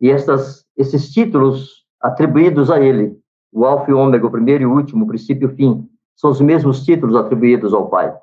E 0.00 0.10
estas, 0.10 0.66
esses 0.76 1.10
títulos 1.12 1.86
atribuídos 2.00 2.70
a 2.70 2.80
ele, 2.80 3.21
o 3.52 3.66
Alfa 3.66 3.90
e 3.90 3.94
o 3.94 3.98
Ômega, 3.98 4.26
o 4.26 4.30
primeiro 4.30 4.62
e 4.62 4.66
o 4.66 4.74
último, 4.74 5.04
o 5.04 5.08
princípio 5.08 5.48
e 5.48 5.52
o 5.52 5.54
fim, 5.54 5.88
são 6.16 6.30
os 6.30 6.40
mesmos 6.40 6.84
títulos 6.84 7.14
atribuídos 7.14 7.74
ao 7.74 7.88
Pai, 7.88 8.16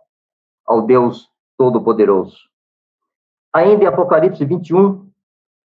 ao 0.65 0.81
Deus 0.81 1.29
Todo-Poderoso. 1.57 2.37
Ainda 3.53 3.83
em 3.83 3.87
Apocalipse 3.87 4.43
21, 4.43 5.07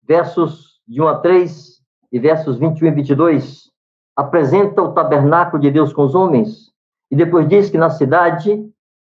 versos 0.02 0.80
de 0.86 1.00
1 1.00 1.08
a 1.08 1.18
3 1.18 1.82
e 2.12 2.18
versos 2.18 2.58
21 2.58 2.88
e 2.88 2.90
22, 2.90 3.70
apresenta 4.14 4.82
o 4.82 4.92
tabernáculo 4.92 5.60
de 5.60 5.70
Deus 5.70 5.92
com 5.92 6.04
os 6.04 6.14
homens, 6.14 6.72
e 7.10 7.16
depois 7.16 7.48
diz 7.48 7.70
que 7.70 7.78
na 7.78 7.90
cidade, 7.90 8.68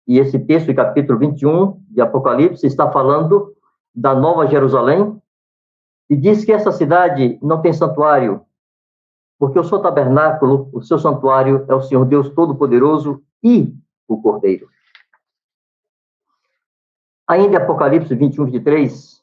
e 0.07 0.19
esse 0.19 0.39
texto, 0.39 0.67
de 0.67 0.75
capítulo 0.75 1.19
21 1.19 1.81
de 1.91 2.01
Apocalipse, 2.01 2.67
está 2.67 2.91
falando 2.91 3.55
da 3.95 4.15
Nova 4.15 4.47
Jerusalém, 4.47 5.21
e 6.09 6.17
diz 6.17 6.45
que 6.45 6.53
essa 6.53 6.73
cidade 6.73 7.39
não 7.43 7.61
tem 7.61 7.73
santuário, 7.73 8.43
porque 9.45 9.59
o 9.59 9.65
seu 9.65 9.79
tabernáculo, 9.79 10.71
o 10.73 10.81
seu 10.81 10.99
santuário 10.99 11.67
é 11.69 11.75
o 11.75 11.83
Senhor 11.83 12.07
Deus 12.07 12.31
Todo-Poderoso 12.31 13.23
e 13.43 13.77
o 14.09 14.23
Cordeiro. 14.23 14.71
Ainda 17.29 17.53
em 17.53 17.57
Apocalipse 17.57 18.15
21, 18.15 18.47
23, 18.47 19.23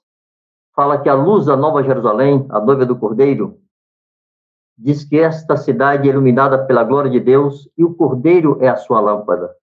fala 0.76 1.02
que 1.02 1.10
a 1.10 1.16
luz 1.16 1.48
da 1.48 1.58
Nova 1.58 1.84
Jerusalém, 1.84 2.46
a 2.52 2.60
noiva 2.60 2.86
do 2.86 2.96
Cordeiro, 2.96 3.60
diz 4.78 5.04
que 5.04 5.18
esta 5.20 5.58
cidade 5.58 6.08
é 6.08 6.12
iluminada 6.12 6.68
pela 6.68 6.84
glória 6.84 7.10
de 7.10 7.20
Deus 7.20 7.68
e 7.76 7.84
o 7.84 7.96
Cordeiro 7.96 8.60
é 8.62 8.68
a 8.68 8.78
sua 8.78 9.00
lâmpada. 9.00 9.56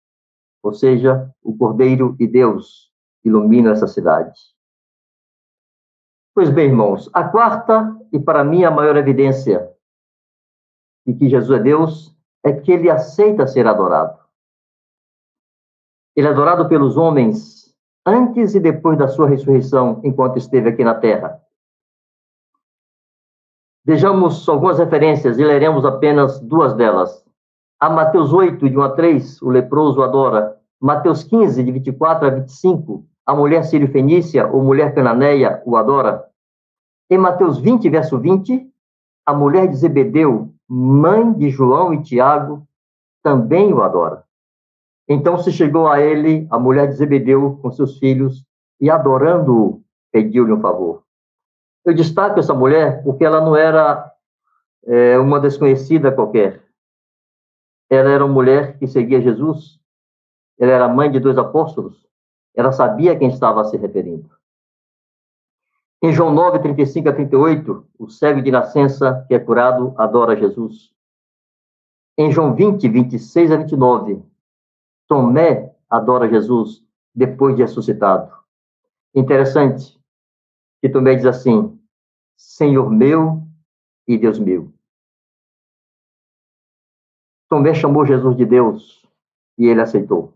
Ou 0.61 0.73
seja, 0.73 1.33
o 1.41 1.57
Cordeiro 1.57 2.17
e 2.19 2.27
Deus 2.27 2.91
iluminam 3.25 3.71
essa 3.71 3.87
cidade. 3.87 4.37
Pois 6.35 6.51
bem, 6.51 6.67
irmãos, 6.67 7.09
a 7.13 7.23
quarta 7.23 7.97
e 8.13 8.19
para 8.19 8.43
mim 8.43 8.65
a 8.65 8.73
maior 8.73 8.97
evidência 8.97 9.78
de 11.09 11.15
que 11.15 11.27
Jesus 11.27 11.59
é 11.59 11.63
Deus 11.63 12.15
é 12.45 12.53
que 12.53 12.71
ele 12.71 12.91
aceita 12.91 13.47
ser 13.47 13.67
adorado. 13.67 14.19
Ele 16.15 16.29
é 16.29 16.31
adorado 16.31 16.69
pelos 16.69 16.99
homens 16.99 17.75
antes 18.05 18.55
e 18.55 18.61
depois 18.61 18.99
da 18.99 19.09
sua 19.09 19.27
ressurreição, 19.27 20.03
enquanto 20.05 20.37
esteve 20.37 20.69
aqui 20.69 20.85
na 20.85 20.95
terra. 20.95 21.41
Vejamos 23.87 24.47
algumas 24.47 24.79
referências 24.79 25.39
e 25.39 25.45
leremos 25.45 25.87
apenas 25.87 26.41
duas 26.41 26.75
delas. 26.75 27.25
A 27.81 27.89
Mateus 27.89 28.31
8, 28.31 28.69
de 28.69 28.77
1 28.77 28.83
a 28.83 28.91
3, 28.91 29.41
o 29.41 29.49
leproso 29.49 30.03
adora. 30.03 30.61
Mateus 30.79 31.25
15, 31.25 31.65
de 31.65 31.73
24 31.73 32.27
a 32.27 32.31
25, 32.31 33.07
a 33.25 33.35
mulher 33.35 33.65
sírio-fenícia 33.65 34.47
ou 34.47 34.63
mulher 34.63 34.95
cananeia 34.95 35.63
o 35.65 35.75
adora. 35.75 36.29
Em 37.11 37.17
Mateus 37.17 37.59
20, 37.59 37.89
verso 37.89 38.19
20, 38.19 38.71
a 39.25 39.33
mulher 39.33 39.69
de 39.69 39.77
Zebedeu, 39.77 40.53
mãe 40.69 41.33
de 41.33 41.49
João 41.51 41.95
e 41.95 42.03
Tiago, 42.03 42.67
também 43.23 43.73
o 43.73 43.83
adora. 43.83 44.25
Então 45.09 45.39
se 45.39 45.51
chegou 45.51 45.89
a 45.89 46.01
ele 46.01 46.47
a 46.51 46.59
mulher 46.59 46.89
de 46.89 46.95
Zebedeu 46.95 47.59
com 47.63 47.71
seus 47.71 47.99
filhos 47.99 48.45
e, 48.81 48.91
adorando-o, 48.91 49.83
pediu-lhe 50.13 50.53
um 50.53 50.61
favor. 50.61 51.03
Eu 51.85 51.95
destaco 51.95 52.39
essa 52.39 52.53
mulher 52.53 53.03
porque 53.03 53.25
ela 53.25 53.41
não 53.41 53.57
era 53.57 54.13
é, 54.85 55.19
uma 55.19 55.41
desconhecida 55.41 56.13
qualquer. 56.13 56.63
Ela 57.91 58.11
era 58.11 58.25
uma 58.25 58.35
mulher 58.35 58.79
que 58.79 58.87
seguia 58.87 59.23
Jesus. 59.23 59.81
Ela 60.59 60.73
era 60.73 60.89
mãe 60.89 61.11
de 61.11 61.19
dois 61.19 61.39
apóstolos. 61.39 62.07
Ela 62.55 62.73
sabia 62.73 63.13
a 63.13 63.17
quem 63.17 63.29
estava 63.29 63.65
se 63.65 63.77
referindo. 63.79 64.29
Em 66.01 66.13
João 66.13 66.33
9, 66.33 66.61
35 66.61 67.09
a 67.09 67.13
38, 67.13 67.87
o 67.99 68.09
cego 68.09 68.41
de 68.41 68.53
nascença 68.53 69.25
que 69.27 69.35
é 69.35 69.39
curado 69.39 69.95
adora 69.99 70.37
Jesus. 70.37 70.93
Em 72.17 72.31
João 72.31 72.55
20, 72.55 72.89
26 72.89 73.51
a 73.51 73.57
29, 73.57 74.23
Tomé 75.09 75.75
adora 75.91 76.29
Jesus 76.29 76.85
depois 77.13 77.57
de 77.57 77.63
ressuscitado. 77.63 78.33
Interessante 79.13 80.01
que 80.81 80.89
Tomé 80.89 81.17
diz 81.17 81.27
assim: 81.27 81.77
Senhor 82.37 82.89
meu 82.91 83.43
e 84.07 84.17
Deus 84.17 84.39
meu. 84.39 84.73
Tomé 87.49 87.75
chamou 87.75 88.07
Jesus 88.07 88.37
de 88.37 88.45
Deus 88.45 89.05
e 89.57 89.67
ele 89.67 89.81
aceitou. 89.81 90.33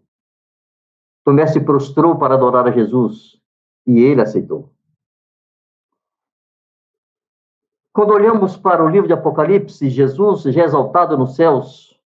Tomé 1.25 1.46
se 1.46 1.61
prostrou 1.61 2.18
para 2.18 2.35
adorar 2.35 2.66
a 2.66 2.72
Jesus 2.72 3.40
e 3.87 4.01
ele 4.01 4.20
aceitou. 4.20 4.72
Quando 7.92 8.14
olhamos 8.14 8.57
para 8.57 8.83
o 8.83 8.88
livro 8.88 9.07
de 9.07 9.12
Apocalipse, 9.12 9.90
Jesus 9.90 10.42
já 10.44 10.64
exaltado 10.64 11.16
nos 11.18 11.37
céus, 11.37 12.00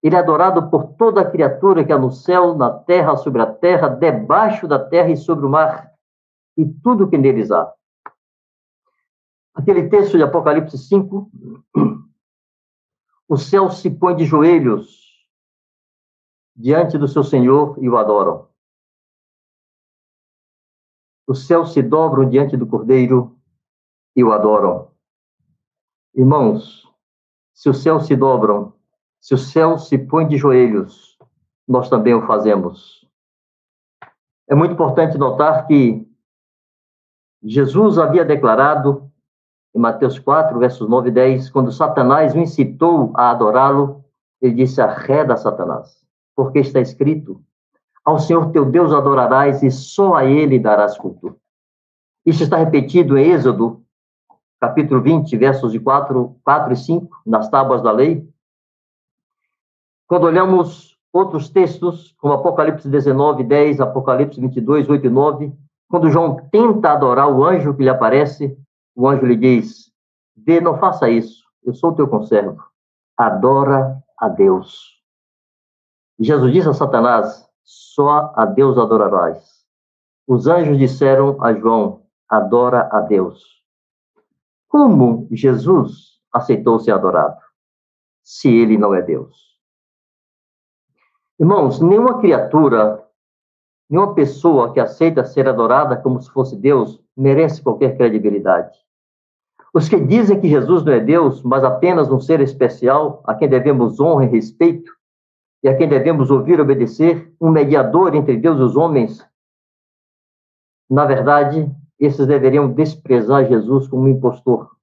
ele 0.00 0.14
é 0.14 0.18
adorado 0.18 0.70
por 0.70 0.94
toda 0.94 1.20
a 1.20 1.30
criatura 1.30 1.84
que 1.84 1.92
há 1.92 1.98
no 1.98 2.12
céu, 2.12 2.56
na 2.56 2.70
terra, 2.70 3.16
sobre 3.16 3.42
a 3.42 3.52
terra, 3.52 3.88
debaixo 3.88 4.68
da 4.68 4.78
terra 4.78 5.10
e 5.10 5.16
sobre 5.16 5.44
o 5.44 5.50
mar, 5.50 5.92
e 6.56 6.64
tudo 6.64 7.08
que 7.08 7.18
neles 7.18 7.50
há. 7.50 7.72
Aquele 9.52 9.88
texto 9.88 10.16
de 10.16 10.22
Apocalipse 10.22 10.78
5, 10.78 11.30
o 13.28 13.36
céu 13.36 13.68
se 13.68 13.90
põe 13.90 14.14
de 14.14 14.24
joelhos 14.24 15.26
diante 16.54 16.96
do 16.96 17.08
seu 17.08 17.24
Senhor 17.24 17.76
e 17.82 17.88
o 17.88 17.96
adoram. 17.96 18.48
Os 21.26 21.46
céus 21.46 21.72
se 21.72 21.82
dobram 21.82 22.28
diante 22.28 22.56
do 22.56 22.66
Cordeiro 22.66 23.36
e 24.14 24.22
o 24.22 24.32
adoram. 24.32 24.91
Irmãos, 26.14 26.86
se 27.54 27.70
os 27.70 27.82
céus 27.82 28.06
se 28.06 28.14
dobram, 28.14 28.74
se 29.20 29.34
o 29.34 29.38
céu 29.38 29.78
se 29.78 29.96
põe 29.96 30.26
de 30.26 30.36
joelhos, 30.36 31.16
nós 31.66 31.88
também 31.88 32.12
o 32.12 32.26
fazemos. 32.26 33.08
É 34.48 34.54
muito 34.54 34.72
importante 34.72 35.16
notar 35.16 35.66
que 35.66 36.06
Jesus 37.42 37.98
havia 37.98 38.24
declarado 38.24 39.10
em 39.74 39.78
Mateus 39.78 40.18
4, 40.18 40.58
versos 40.58 40.88
9 40.88 41.08
e 41.08 41.12
10, 41.12 41.50
quando 41.50 41.72
Satanás 41.72 42.34
o 42.34 42.38
incitou 42.38 43.12
a 43.16 43.30
adorá-lo, 43.30 44.04
ele 44.40 44.54
disse: 44.54 44.82
Arreda, 44.82 45.36
Satanás, 45.36 46.04
porque 46.36 46.58
está 46.58 46.80
escrito: 46.80 47.42
Ao 48.04 48.18
Senhor 48.18 48.50
teu 48.52 48.66
Deus 48.66 48.92
adorarás 48.92 49.62
e 49.62 49.70
só 49.70 50.14
a 50.14 50.24
ele 50.24 50.58
darás 50.58 50.98
culto. 50.98 51.36
Isso 52.26 52.42
está 52.42 52.56
repetido 52.56 53.16
em 53.16 53.30
Êxodo, 53.30 53.81
capítulo 54.62 55.02
20, 55.02 55.36
versos 55.36 55.72
de 55.72 55.80
4, 55.80 56.36
4 56.44 56.72
e 56.72 56.76
5, 56.76 57.22
nas 57.26 57.50
tábuas 57.50 57.82
da 57.82 57.90
lei. 57.90 58.24
Quando 60.06 60.22
olhamos 60.22 60.96
outros 61.12 61.48
textos, 61.48 62.14
como 62.20 62.34
Apocalipse 62.34 62.88
19, 62.88 63.42
10, 63.42 63.80
Apocalipse 63.80 64.40
22, 64.40 64.88
8 64.88 65.04
e 65.04 65.10
9, 65.10 65.52
quando 65.90 66.08
João 66.10 66.36
tenta 66.52 66.92
adorar 66.92 67.28
o 67.28 67.44
anjo 67.44 67.74
que 67.74 67.82
lhe 67.82 67.88
aparece, 67.88 68.56
o 68.94 69.08
anjo 69.08 69.26
lhe 69.26 69.34
diz: 69.34 69.90
Vê, 70.36 70.60
não 70.60 70.78
faça 70.78 71.10
isso, 71.10 71.42
eu 71.64 71.74
sou 71.74 71.92
teu 71.92 72.06
conservo. 72.06 72.62
Adora 73.16 74.00
a 74.16 74.28
Deus. 74.28 74.92
Jesus 76.20 76.52
disse 76.52 76.68
a 76.68 76.72
Satanás: 76.72 77.48
Só 77.64 78.32
a 78.36 78.46
Deus 78.46 78.78
adorarás. 78.78 79.42
Os 80.24 80.46
anjos 80.46 80.78
disseram 80.78 81.36
a 81.42 81.52
João: 81.52 82.02
Adora 82.28 82.88
a 82.92 83.00
Deus. 83.00 83.61
Como 84.72 85.28
Jesus 85.30 86.18
aceitou 86.32 86.80
ser 86.80 86.92
adorado, 86.92 87.36
se 88.24 88.48
ele 88.48 88.78
não 88.78 88.94
é 88.94 89.02
Deus? 89.02 89.36
Irmãos, 91.38 91.78
nenhuma 91.78 92.20
criatura, 92.20 93.06
nenhuma 93.90 94.14
pessoa 94.14 94.72
que 94.72 94.80
aceita 94.80 95.26
ser 95.26 95.46
adorada 95.46 95.98
como 95.98 96.22
se 96.22 96.30
fosse 96.30 96.56
Deus 96.56 97.04
merece 97.14 97.60
qualquer 97.60 97.98
credibilidade. 97.98 98.74
Os 99.74 99.90
que 99.90 100.00
dizem 100.00 100.40
que 100.40 100.48
Jesus 100.48 100.82
não 100.86 100.94
é 100.94 101.00
Deus, 101.00 101.42
mas 101.42 101.62
apenas 101.62 102.10
um 102.10 102.18
ser 102.18 102.40
especial 102.40 103.22
a 103.26 103.34
quem 103.34 103.50
devemos 103.50 104.00
honra 104.00 104.24
e 104.24 104.28
respeito, 104.28 104.90
e 105.62 105.68
a 105.68 105.76
quem 105.76 105.86
devemos 105.86 106.30
ouvir 106.30 106.58
e 106.58 106.62
obedecer, 106.62 107.30
um 107.38 107.50
mediador 107.50 108.14
entre 108.14 108.38
Deus 108.38 108.58
e 108.58 108.62
os 108.62 108.74
homens, 108.74 109.22
na 110.88 111.04
verdade, 111.04 111.70
esses 112.04 112.26
deveriam 112.26 112.72
desprezar 112.72 113.46
Jesus 113.46 113.86
como 113.86 114.02
um 114.02 114.08
impostor, 114.08 114.74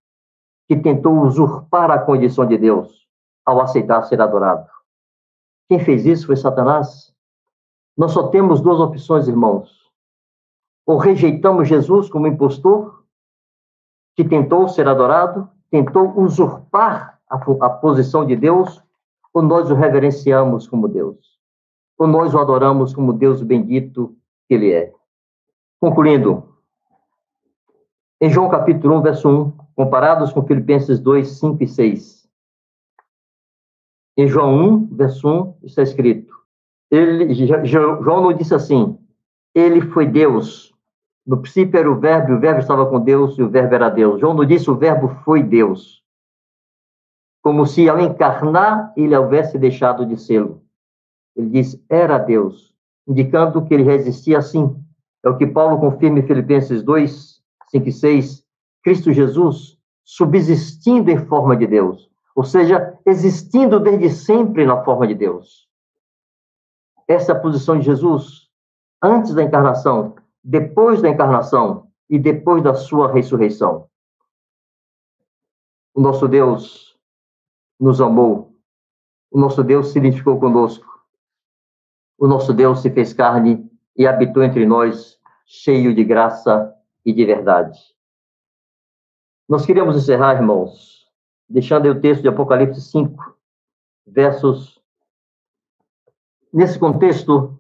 que 0.69 0.77
tentou 0.77 1.19
usurpar 1.21 1.91
a 1.91 1.99
condição 1.99 2.45
de 2.45 2.57
Deus 2.57 3.05
ao 3.45 3.59
aceitar 3.59 4.03
ser 4.03 4.21
adorado. 4.21 4.69
Quem 5.67 5.79
fez 5.79 6.05
isso 6.05 6.27
foi 6.27 6.37
Satanás. 6.37 7.13
Nós 7.97 8.13
só 8.13 8.29
temos 8.29 8.61
duas 8.61 8.79
opções, 8.79 9.27
irmãos. 9.27 9.69
Ou 10.85 10.97
rejeitamos 10.97 11.67
Jesus 11.67 12.09
como 12.09 12.25
impostor, 12.25 13.03
que 14.15 14.23
tentou 14.23 14.69
ser 14.69 14.87
adorado, 14.87 15.49
tentou 15.69 16.17
usurpar 16.17 17.19
a, 17.29 17.35
a 17.35 17.69
posição 17.69 18.25
de 18.25 18.35
Deus, 18.35 18.81
ou 19.33 19.43
nós 19.43 19.69
o 19.69 19.75
reverenciamos 19.75 20.67
como 20.67 20.87
Deus, 20.87 21.17
ou 21.97 22.07
nós 22.07 22.33
o 22.33 22.39
adoramos 22.39 22.93
como 22.93 23.13
Deus 23.13 23.43
bendito 23.43 24.15
que 24.47 24.55
Ele 24.55 24.71
é. 24.71 24.93
Concluindo, 25.79 26.48
em 28.21 28.29
João 28.29 28.49
capítulo 28.49 28.97
1, 28.97 29.01
verso 29.01 29.29
1, 29.29 29.51
comparados 29.75 30.33
com 30.33 30.45
Filipenses 30.45 30.99
2, 30.99 31.27
5 31.39 31.63
e 31.63 31.67
6. 31.67 32.29
Em 34.17 34.27
João 34.27 34.55
1, 34.55 34.87
verso 34.95 35.27
1, 35.27 35.55
está 35.63 35.81
escrito, 35.81 36.35
ele, 36.91 37.33
João 37.65 38.21
não 38.21 38.33
disse 38.33 38.53
assim, 38.53 38.97
ele 39.55 39.81
foi 39.81 40.05
Deus. 40.05 40.73
No 41.25 41.37
princípio 41.41 41.79
era 41.79 41.89
o 41.89 41.99
verbo, 41.99 42.31
e 42.31 42.35
o 42.35 42.39
verbo 42.39 42.59
estava 42.59 42.85
com 42.87 42.99
Deus, 42.99 43.37
e 43.37 43.43
o 43.43 43.49
verbo 43.49 43.75
era 43.75 43.89
Deus. 43.89 44.19
João 44.19 44.33
não 44.33 44.45
disse 44.45 44.69
o 44.69 44.75
verbo 44.75 45.09
foi 45.23 45.43
Deus. 45.43 46.03
Como 47.41 47.65
se 47.65 47.87
ao 47.87 47.99
encarnar 47.99 48.91
ele 48.97 49.15
houvesse 49.15 49.57
deixado 49.57 50.05
de 50.05 50.17
sê-lo. 50.17 50.61
Ele 51.35 51.49
diz, 51.49 51.81
era 51.87 52.17
Deus, 52.17 52.75
indicando 53.07 53.63
que 53.63 53.73
ele 53.73 53.83
resistia 53.83 54.39
assim. 54.39 54.75
É 55.23 55.29
o 55.29 55.37
que 55.37 55.47
Paulo 55.47 55.79
confirma 55.79 56.19
em 56.19 56.27
Filipenses 56.27 56.83
2, 56.83 57.38
5 57.69 57.87
e 57.87 57.91
6. 57.91 58.43
Cristo 58.83 59.11
Jesus, 59.11 59.77
subsistindo 60.03 61.11
em 61.11 61.25
forma 61.25 61.55
de 61.55 61.67
Deus, 61.67 62.09
ou 62.35 62.43
seja, 62.43 62.97
existindo 63.05 63.79
desde 63.79 64.09
sempre 64.09 64.65
na 64.65 64.83
forma 64.83 65.05
de 65.07 65.13
Deus. 65.13 65.67
Essa 67.07 67.33
é 67.33 67.35
a 67.35 67.39
posição 67.39 67.77
de 67.77 67.85
Jesus 67.85 68.49
antes 69.01 69.33
da 69.33 69.43
encarnação, 69.43 70.15
depois 70.43 71.01
da 71.01 71.09
encarnação 71.09 71.91
e 72.09 72.17
depois 72.17 72.63
da 72.63 72.73
sua 72.73 73.11
ressurreição. 73.11 73.87
O 75.93 76.01
nosso 76.01 76.27
Deus 76.27 76.97
nos 77.79 77.99
amou, 78.01 78.55
o 79.31 79.39
nosso 79.39 79.63
Deus 79.63 79.89
se 79.89 79.99
identificou 79.99 80.39
conosco, 80.39 80.87
o 82.17 82.27
nosso 82.27 82.53
Deus 82.53 82.81
se 82.81 82.89
fez 82.89 83.13
carne 83.13 83.69
e 83.95 84.07
habitou 84.07 84.43
entre 84.43 84.65
nós, 84.65 85.19
cheio 85.45 85.93
de 85.93 86.03
graça 86.03 86.73
e 87.05 87.13
de 87.13 87.25
verdade. 87.25 87.79
Nós 89.47 89.65
queríamos 89.65 89.95
encerrar, 89.95 90.35
irmãos, 90.35 91.07
deixando 91.47 91.85
aí 91.85 91.91
o 91.91 91.99
texto 91.99 92.21
de 92.21 92.27
Apocalipse 92.27 92.81
5, 92.81 93.35
versos. 94.05 94.79
Nesse 96.53 96.77
contexto, 96.77 97.59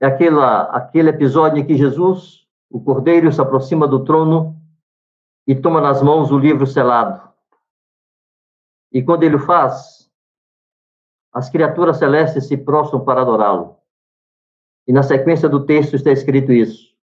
é 0.00 0.06
aquela, 0.06 0.62
aquele 0.64 1.10
episódio 1.10 1.58
em 1.58 1.66
que 1.66 1.76
Jesus, 1.76 2.46
o 2.68 2.80
Cordeiro, 2.80 3.32
se 3.32 3.40
aproxima 3.40 3.86
do 3.86 4.04
trono 4.04 4.60
e 5.46 5.54
toma 5.54 5.80
nas 5.80 6.02
mãos 6.02 6.30
o 6.30 6.38
livro 6.38 6.66
selado. 6.66 7.26
E 8.92 9.02
quando 9.02 9.22
ele 9.22 9.36
o 9.36 9.40
faz, 9.40 10.10
as 11.32 11.50
criaturas 11.50 11.98
celestes 11.98 12.46
se 12.46 12.56
prostram 12.56 13.04
para 13.04 13.20
adorá-lo. 13.20 13.76
E 14.86 14.92
na 14.92 15.02
sequência 15.02 15.48
do 15.48 15.66
texto 15.66 15.94
está 15.94 16.10
escrito 16.10 16.52
isso: 16.52 16.95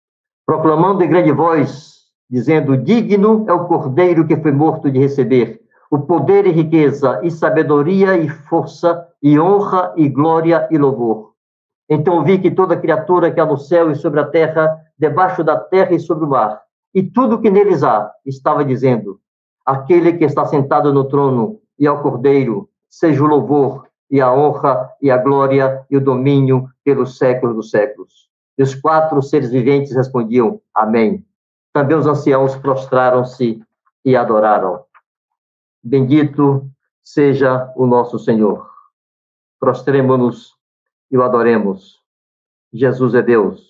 proclamando 0.51 1.01
em 1.01 1.07
grande 1.07 1.31
voz 1.31 2.01
dizendo: 2.29 2.75
Digno 2.75 3.45
é 3.47 3.53
o 3.53 3.67
cordeiro 3.69 4.27
que 4.27 4.35
foi 4.35 4.51
morto 4.51 4.91
de 4.91 4.99
receber 4.99 5.61
o 5.89 5.99
poder 5.99 6.45
e 6.45 6.51
riqueza, 6.51 7.21
e 7.23 7.31
sabedoria 7.31 8.17
e 8.17 8.27
força, 8.27 9.07
e 9.23 9.39
honra 9.39 9.93
e 9.95 10.09
glória 10.09 10.67
e 10.69 10.77
louvor. 10.77 11.31
Então 11.89 12.23
vi 12.23 12.37
que 12.37 12.51
toda 12.51 12.75
criatura 12.75 13.31
que 13.31 13.39
há 13.39 13.45
no 13.45 13.57
céu 13.57 13.91
e 13.91 13.95
sobre 13.95 14.19
a 14.19 14.25
terra, 14.25 14.77
debaixo 14.97 15.41
da 15.41 15.57
terra 15.57 15.93
e 15.93 15.99
sobre 15.99 16.25
o 16.25 16.29
mar, 16.29 16.61
e 16.93 17.01
tudo 17.01 17.39
que 17.39 17.49
neles 17.49 17.81
há, 17.81 18.11
estava 18.25 18.65
dizendo: 18.65 19.21
Aquele 19.65 20.17
que 20.17 20.25
está 20.25 20.45
sentado 20.45 20.93
no 20.93 21.05
trono 21.05 21.59
e 21.79 21.87
ao 21.87 22.01
cordeiro, 22.01 22.67
seja 22.89 23.23
o 23.23 23.27
louvor 23.27 23.87
e 24.09 24.19
a 24.19 24.33
honra 24.33 24.89
e 25.01 25.09
a 25.09 25.17
glória 25.17 25.85
e 25.89 25.95
o 25.95 26.01
domínio 26.01 26.67
pelos 26.83 27.17
séculos 27.17 27.55
dos 27.55 27.69
séculos. 27.69 28.30
E 28.61 28.63
os 28.63 28.75
quatro 28.75 29.19
seres 29.23 29.49
viventes 29.49 29.91
respondiam: 29.95 30.61
Amém. 30.71 31.25
Também 31.73 31.97
os 31.97 32.05
anciãos 32.05 32.55
prostraram-se 32.55 33.59
e 34.05 34.15
adoraram. 34.15 34.83
Bendito 35.83 36.69
seja 37.01 37.73
o 37.75 37.87
nosso 37.87 38.19
Senhor. 38.19 38.69
Prostremo-nos 39.59 40.53
e 41.09 41.17
o 41.17 41.23
adoremos. 41.23 41.99
Jesus 42.71 43.15
é 43.15 43.23
Deus, 43.23 43.67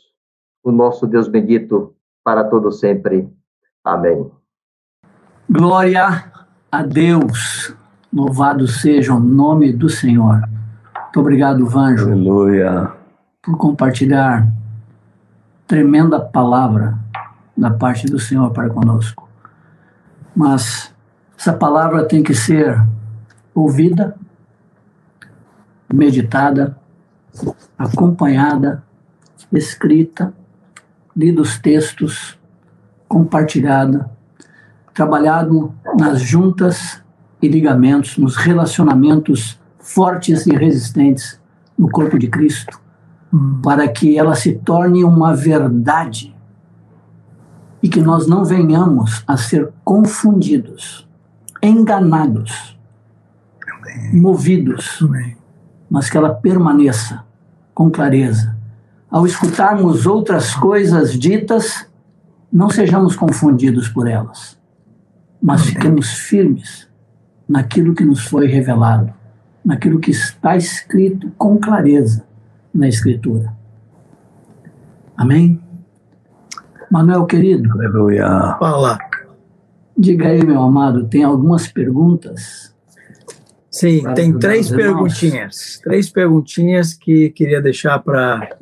o 0.62 0.73
nosso 0.73 1.08
Deus 1.08 1.30
bendito 1.30 1.95
para 2.21 2.43
todo 2.43 2.69
sempre. 2.69 3.34
Amém. 3.86 4.30
Glória 5.49 6.34
a 6.69 6.84
Deus. 6.84 7.73
Louvado 8.12 8.67
seja 8.67 9.13
o 9.13 9.21
nome 9.21 9.71
do 9.71 9.88
Senhor. 9.88 10.41
Muito 10.41 11.19
obrigado, 11.21 11.65
Vanjo. 11.65 12.08
Aleluia. 12.08 12.91
Por 13.41 13.58
compartilhar 13.58 14.61
tremenda 15.71 16.19
palavra 16.19 16.99
da 17.55 17.71
parte 17.71 18.05
do 18.05 18.19
Senhor 18.19 18.51
para 18.51 18.69
conosco. 18.69 19.29
Mas 20.36 20.93
essa 21.38 21.53
palavra 21.53 22.03
tem 22.03 22.21
que 22.21 22.36
ser 22.36 22.77
ouvida, 23.55 24.17
meditada, 25.88 26.77
acompanhada, 27.77 28.84
escrita, 29.49 30.34
lidos 31.15 31.57
textos, 31.57 32.38
compartilhada, 33.07 34.12
trabalhado 34.93 35.73
nas 35.97 36.19
juntas 36.21 37.01
e 37.41 37.47
ligamentos, 37.47 38.17
nos 38.17 38.36
relacionamentos 38.36 39.57
fortes 39.79 40.45
e 40.45 40.53
resistentes 40.53 41.39
no 41.77 41.89
corpo 41.89 42.19
de 42.19 42.27
Cristo. 42.27 42.77
Para 43.63 43.88
que 43.88 44.17
ela 44.17 44.36
se 44.36 44.54
torne 44.54 45.04
uma 45.04 45.34
verdade 45.34 46.36
e 47.82 47.88
que 47.89 48.02
nós 48.02 48.28
não 48.28 48.44
venhamos 48.44 49.24
a 49.26 49.38
ser 49.38 49.72
confundidos, 49.84 51.08
enganados, 51.63 52.78
Amém. 53.67 54.22
movidos, 54.22 55.00
Amém. 55.02 55.38
mas 55.89 56.10
que 56.10 56.17
ela 56.17 56.34
permaneça 56.34 57.24
com 57.74 57.89
clareza. 57.89 58.56
Ao 59.10 59.26
escutarmos 59.26 60.06
outras 60.06 60.54
coisas 60.54 61.17
ditas, 61.17 61.88
não 62.52 62.70
sejamos 62.70 63.15
confundidos 63.15 63.88
por 63.88 64.08
elas, 64.08 64.58
mas 65.41 65.62
Amém. 65.62 65.74
fiquemos 65.74 66.10
firmes 66.12 66.88
naquilo 67.48 67.96
que 67.96 68.06
nos 68.06 68.26
foi 68.26 68.48
revelado, 68.48 69.13
naquilo 69.63 70.00
que 70.00 70.12
está 70.12 70.56
escrito 70.56 71.32
com 71.38 71.58
clareza 71.58 72.31
na 72.73 72.88
Escritura. 72.88 73.53
Amém? 75.15 75.62
Manuel, 76.89 77.25
querido. 77.25 77.71
Aleluia. 77.71 78.27
Fala. 78.60 78.97
Diga 79.97 80.27
aí, 80.27 80.43
meu 80.45 80.62
amado, 80.62 81.07
tem 81.07 81.23
algumas 81.23 81.67
perguntas? 81.67 82.73
Sim, 83.69 84.03
tem 84.15 84.38
três 84.38 84.69
perguntinhas. 84.69 85.79
Três 85.84 86.10
perguntinhas 86.10 86.93
que 86.93 87.29
queria 87.29 87.62
deixar 87.62 87.99
para 87.99 88.57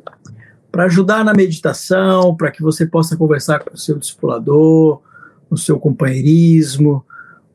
para 0.70 0.84
ajudar 0.84 1.24
na 1.24 1.34
meditação, 1.34 2.36
para 2.36 2.48
que 2.50 2.62
você 2.62 2.86
possa 2.86 3.16
conversar 3.16 3.58
com 3.58 3.74
o 3.74 3.78
seu 3.78 3.98
discipulador, 3.98 5.02
o 5.50 5.56
seu 5.56 5.80
companheirismo, 5.80 7.04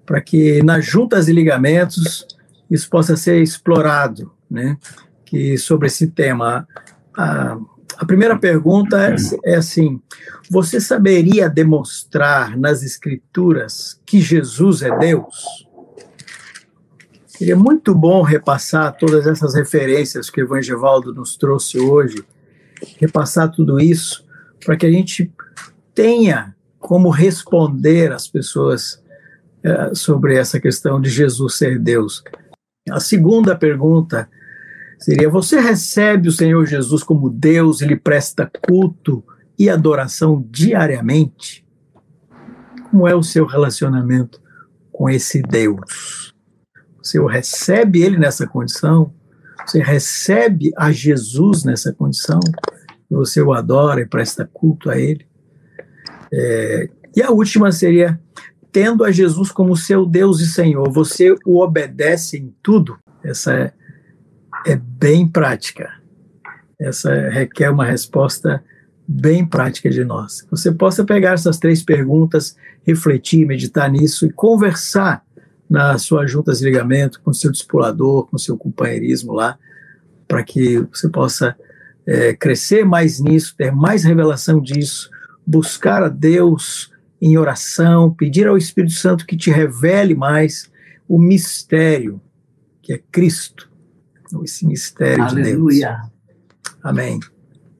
para 0.05 0.19
que 0.19 0.61
nas 0.63 0.85
juntas 0.85 1.29
e 1.29 1.33
ligamentos 1.33 2.27
isso 2.69 2.89
possa 2.89 3.15
ser 3.15 3.41
explorado, 3.41 4.33
né? 4.51 4.77
Que 5.25 5.57
sobre 5.57 5.87
esse 5.87 6.07
tema, 6.07 6.67
a, 7.17 7.57
a 7.97 8.05
primeira 8.05 8.37
pergunta 8.37 8.97
é, 9.07 9.15
é 9.53 9.55
assim: 9.55 10.01
você 10.49 10.79
saberia 10.79 11.49
demonstrar 11.49 12.57
nas 12.57 12.83
Escrituras 12.83 13.99
que 14.05 14.21
Jesus 14.21 14.81
é 14.81 14.97
Deus? 14.97 15.65
Seria 17.25 17.55
muito 17.55 17.93
bom 17.93 18.21
repassar 18.21 18.95
todas 18.97 19.27
essas 19.27 19.55
referências 19.55 20.29
que 20.29 20.41
o 20.41 20.45
Evangelvaldo 20.45 21.13
nos 21.13 21.35
trouxe 21.35 21.77
hoje, 21.77 22.23
repassar 22.97 23.51
tudo 23.51 23.79
isso, 23.79 24.25
para 24.63 24.77
que 24.77 24.85
a 24.85 24.91
gente 24.91 25.31
tenha 25.93 26.55
como 26.79 27.09
responder 27.09 28.13
às 28.13 28.27
pessoas 28.27 29.03
é, 29.63 29.93
sobre 29.93 30.37
essa 30.37 30.59
questão 30.59 31.01
de 31.01 31.09
Jesus 31.09 31.55
ser 31.55 31.79
Deus. 31.79 32.23
A 32.89 32.99
segunda 32.99 33.55
pergunta 33.55 34.29
seria: 34.99 35.29
você 35.29 35.59
recebe 35.59 36.29
o 36.29 36.31
Senhor 36.31 36.65
Jesus 36.65 37.03
como 37.03 37.29
Deus 37.29 37.81
e 37.81 37.85
lhe 37.85 37.95
presta 37.95 38.49
culto 38.67 39.23
e 39.57 39.69
adoração 39.69 40.45
diariamente? 40.49 41.65
Como 42.89 43.07
é 43.07 43.15
o 43.15 43.23
seu 43.23 43.45
relacionamento 43.45 44.41
com 44.91 45.09
esse 45.09 45.41
Deus? 45.41 46.33
Você 47.01 47.19
o 47.19 47.27
recebe 47.27 48.01
ele 48.01 48.17
nessa 48.17 48.47
condição? 48.47 49.13
Você 49.65 49.81
recebe 49.81 50.71
a 50.77 50.91
Jesus 50.91 51.63
nessa 51.63 51.91
condição, 51.91 52.39
você 53.09 53.41
o 53.41 53.53
adora 53.53 54.01
e 54.01 54.05
presta 54.05 54.47
culto 54.51 54.89
a 54.89 54.97
Ele. 54.97 55.25
É, 56.31 56.89
e 57.15 57.21
a 57.21 57.31
última 57.31 57.71
seria: 57.71 58.19
tendo 58.71 59.03
a 59.03 59.11
Jesus 59.11 59.51
como 59.51 59.75
seu 59.75 60.05
Deus 60.05 60.39
e 60.39 60.47
Senhor, 60.47 60.91
você 60.91 61.35
o 61.45 61.61
obedece 61.61 62.37
em 62.37 62.53
tudo? 62.61 62.97
Essa 63.23 63.53
é, 63.53 63.73
é 64.65 64.75
bem 64.75 65.27
prática. 65.27 65.93
Essa 66.79 67.13
requer 67.29 67.69
uma 67.69 67.85
resposta 67.85 68.63
bem 69.07 69.45
prática 69.45 69.89
de 69.89 70.03
nós. 70.03 70.45
Você 70.49 70.71
possa 70.71 71.05
pegar 71.05 71.33
essas 71.33 71.59
três 71.59 71.83
perguntas, 71.83 72.57
refletir, 72.83 73.45
meditar 73.45 73.89
nisso 73.89 74.25
e 74.25 74.31
conversar 74.31 75.23
nas 75.69 76.03
suas 76.03 76.29
juntas 76.29 76.59
de 76.59 76.65
ligamento 76.65 77.21
com 77.21 77.31
seu 77.31 77.51
discipulador, 77.51 78.27
com 78.27 78.37
seu 78.37 78.57
companheirismo 78.57 79.33
lá, 79.33 79.57
para 80.27 80.43
que 80.43 80.79
você 80.91 81.07
possa 81.09 81.55
é, 82.05 82.33
crescer 82.33 82.83
mais 82.83 83.19
nisso, 83.19 83.55
ter 83.55 83.71
mais 83.71 84.03
revelação 84.03 84.59
disso, 84.59 85.09
buscar 85.45 86.03
a 86.03 86.09
Deus 86.09 86.91
em 87.21 87.37
oração, 87.37 88.11
pedir 88.11 88.47
ao 88.47 88.57
Espírito 88.57 88.93
Santo 88.93 89.25
que 89.25 89.37
te 89.37 89.49
revele 89.49 90.15
mais 90.15 90.69
o 91.07 91.19
mistério 91.19 92.21
que 92.81 92.93
é 92.93 93.01
Cristo, 93.11 93.69
esse 94.43 94.65
mistério 94.65 95.23
Aleluia. 95.23 95.91
de 95.91 96.01
Deus. 96.01 96.75
Amém. 96.83 97.19